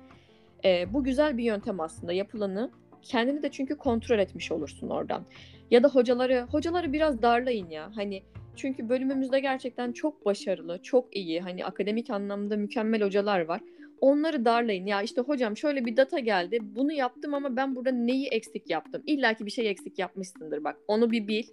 Ee, 0.64 0.92
bu 0.92 1.04
güzel 1.04 1.38
bir 1.38 1.44
yöntem 1.44 1.80
aslında 1.80 2.12
yapılanı. 2.12 2.70
Kendini 3.02 3.42
de 3.42 3.50
çünkü 3.50 3.76
kontrol 3.76 4.18
etmiş 4.18 4.52
olursun 4.52 4.88
oradan. 4.88 5.24
Ya 5.70 5.82
da 5.82 5.88
hocaları, 5.88 6.46
hocaları 6.50 6.92
biraz 6.92 7.22
darlayın 7.22 7.70
ya. 7.70 7.90
Hani 7.94 8.22
çünkü 8.56 8.88
bölümümüzde 8.88 9.40
gerçekten 9.40 9.92
çok 9.92 10.26
başarılı, 10.26 10.82
çok 10.82 11.16
iyi, 11.16 11.40
hani 11.40 11.64
akademik 11.64 12.10
anlamda 12.10 12.56
mükemmel 12.56 13.02
hocalar 13.02 13.40
var. 13.40 13.60
Onları 14.00 14.44
darlayın. 14.44 14.86
Ya 14.86 15.02
işte 15.02 15.20
hocam 15.20 15.56
şöyle 15.56 15.84
bir 15.84 15.96
data 15.96 16.18
geldi. 16.18 16.58
Bunu 16.62 16.92
yaptım 16.92 17.34
ama 17.34 17.56
ben 17.56 17.76
burada 17.76 17.90
neyi 17.90 18.26
eksik 18.26 18.70
yaptım? 18.70 19.02
İlla 19.06 19.34
ki 19.34 19.46
bir 19.46 19.50
şey 19.50 19.70
eksik 19.70 19.98
yapmışsındır 19.98 20.64
bak. 20.64 20.76
Onu 20.88 21.10
bir 21.10 21.28
bil. 21.28 21.44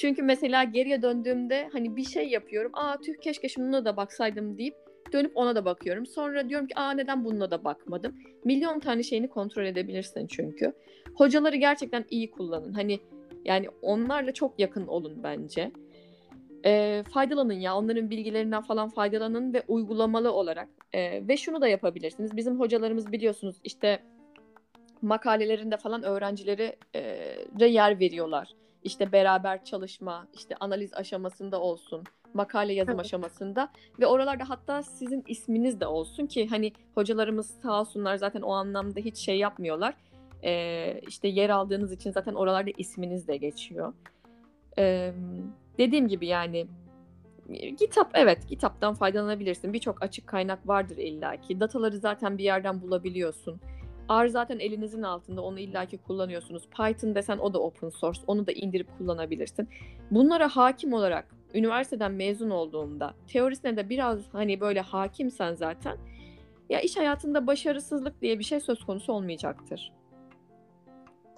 Çünkü 0.00 0.22
mesela 0.22 0.64
geriye 0.64 1.02
döndüğümde 1.02 1.68
hani 1.72 1.96
bir 1.96 2.04
şey 2.04 2.28
yapıyorum. 2.28 2.72
Aa 2.74 2.96
tüh 3.00 3.14
keşke 3.20 3.48
şuna 3.48 3.84
da 3.84 3.96
baksaydım 3.96 4.58
deyip 4.58 4.74
dönüp 5.12 5.32
ona 5.34 5.56
da 5.56 5.64
bakıyorum. 5.64 6.06
Sonra 6.06 6.48
diyorum 6.48 6.66
ki 6.66 6.74
aa 6.76 6.90
neden 6.90 7.24
bununla 7.24 7.50
da 7.50 7.64
bakmadım? 7.64 8.14
Milyon 8.44 8.80
tane 8.80 9.02
şeyini 9.02 9.28
kontrol 9.28 9.64
edebilirsin 9.64 10.26
çünkü. 10.26 10.72
Hocaları 11.14 11.56
gerçekten 11.56 12.04
iyi 12.10 12.30
kullanın. 12.30 12.72
Hani 12.72 13.00
yani 13.44 13.68
onlarla 13.82 14.34
çok 14.34 14.58
yakın 14.58 14.86
olun 14.86 15.22
bence. 15.22 15.72
E, 16.64 17.02
faydalanın 17.14 17.52
ya 17.52 17.76
onların 17.76 18.10
bilgilerinden 18.10 18.62
falan 18.62 18.88
faydalanın 18.88 19.54
ve 19.54 19.62
uygulamalı 19.68 20.32
olarak. 20.32 20.68
E, 20.92 21.28
ve 21.28 21.36
şunu 21.36 21.60
da 21.60 21.68
yapabilirsiniz. 21.68 22.36
Bizim 22.36 22.60
hocalarımız 22.60 23.12
biliyorsunuz 23.12 23.56
işte 23.64 24.02
makalelerinde 25.02 25.76
falan 25.76 26.02
öğrencileri 26.02 26.76
e, 27.60 27.66
yer 27.66 28.00
veriyorlar. 28.00 28.54
İşte 28.84 29.12
beraber 29.12 29.64
çalışma, 29.64 30.26
işte 30.34 30.56
analiz 30.60 30.94
aşamasında 30.94 31.60
olsun, 31.60 32.04
makale 32.34 32.72
yazım 32.72 32.94
evet. 32.94 33.04
aşamasında 33.04 33.68
ve 34.00 34.06
oralarda 34.06 34.48
hatta 34.48 34.82
sizin 34.82 35.24
isminiz 35.26 35.80
de 35.80 35.86
olsun 35.86 36.26
ki 36.26 36.46
hani 36.46 36.72
hocalarımız 36.94 37.46
sağ 37.62 37.80
olsunlar 37.80 38.16
zaten 38.16 38.42
o 38.42 38.52
anlamda 38.52 39.00
hiç 39.00 39.16
şey 39.16 39.38
yapmıyorlar. 39.38 39.94
Ee, 40.44 41.00
işte 41.08 41.28
yer 41.28 41.50
aldığınız 41.50 41.92
için 41.92 42.12
zaten 42.12 42.34
oralarda 42.34 42.70
isminiz 42.78 43.28
de 43.28 43.36
geçiyor. 43.36 43.92
Ee, 44.78 45.12
dediğim 45.78 46.08
gibi 46.08 46.26
yani 46.26 46.66
kitap 47.78 48.10
evet 48.14 48.46
kitaptan 48.46 48.94
faydalanabilirsin. 48.94 49.72
Birçok 49.72 50.02
açık 50.02 50.26
kaynak 50.26 50.68
vardır 50.68 50.96
illaki. 50.96 51.60
Dataları 51.60 51.98
zaten 51.98 52.38
bir 52.38 52.44
yerden 52.44 52.82
bulabiliyorsun. 52.82 53.60
R 54.10 54.28
zaten 54.28 54.58
elinizin 54.58 55.02
altında 55.02 55.42
onu 55.42 55.58
illaki 55.58 55.98
kullanıyorsunuz. 55.98 56.68
Python 56.68 57.14
desen 57.14 57.38
o 57.38 57.54
da 57.54 57.58
open 57.58 57.88
source. 57.88 58.20
Onu 58.26 58.46
da 58.46 58.52
indirip 58.52 58.98
kullanabilirsin. 58.98 59.68
Bunlara 60.10 60.48
hakim 60.48 60.92
olarak 60.92 61.34
üniversiteden 61.54 62.12
mezun 62.12 62.50
olduğunda 62.50 63.14
teorisine 63.26 63.76
de 63.76 63.88
biraz 63.88 64.18
hani 64.32 64.60
böyle 64.60 64.80
hakimsen 64.80 65.54
zaten 65.54 65.96
ya 66.70 66.80
iş 66.80 66.96
hayatında 66.96 67.46
başarısızlık 67.46 68.22
diye 68.22 68.38
bir 68.38 68.44
şey 68.44 68.60
söz 68.60 68.84
konusu 68.84 69.12
olmayacaktır. 69.12 69.92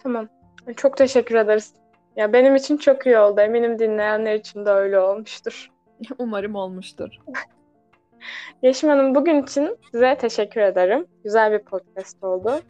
Tamam. 0.04 0.28
Çok 0.76 0.96
teşekkür 0.96 1.34
ederiz. 1.34 1.74
Ya 2.16 2.32
benim 2.32 2.56
için 2.56 2.76
çok 2.76 3.06
iyi 3.06 3.18
oldu. 3.18 3.40
Eminim 3.40 3.78
dinleyenler 3.78 4.34
için 4.34 4.66
de 4.66 4.70
öyle 4.70 4.98
olmuştur. 4.98 5.70
Umarım 6.18 6.54
olmuştur. 6.54 7.08
Yeşim 8.62 8.88
Hanım 8.88 9.14
bugün 9.14 9.42
için 9.42 9.76
size 9.92 10.16
teşekkür 10.18 10.60
ederim. 10.60 11.06
Güzel 11.24 11.52
bir 11.52 11.58
podcast 11.58 12.24
oldu. 12.24 12.60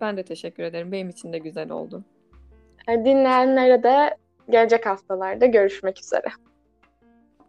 Ben 0.00 0.16
de 0.16 0.22
teşekkür 0.22 0.62
ederim. 0.62 0.92
Benim 0.92 1.08
için 1.08 1.32
de 1.32 1.38
güzel 1.38 1.70
oldu. 1.70 2.04
Dinleyenlere 2.88 3.82
de 3.82 4.16
gelecek 4.50 4.86
haftalarda 4.86 5.46
görüşmek 5.46 6.00
üzere. 6.00 6.28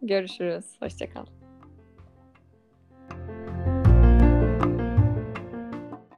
Görüşürüz. 0.02 0.64
Hoşçakal. 0.82 1.45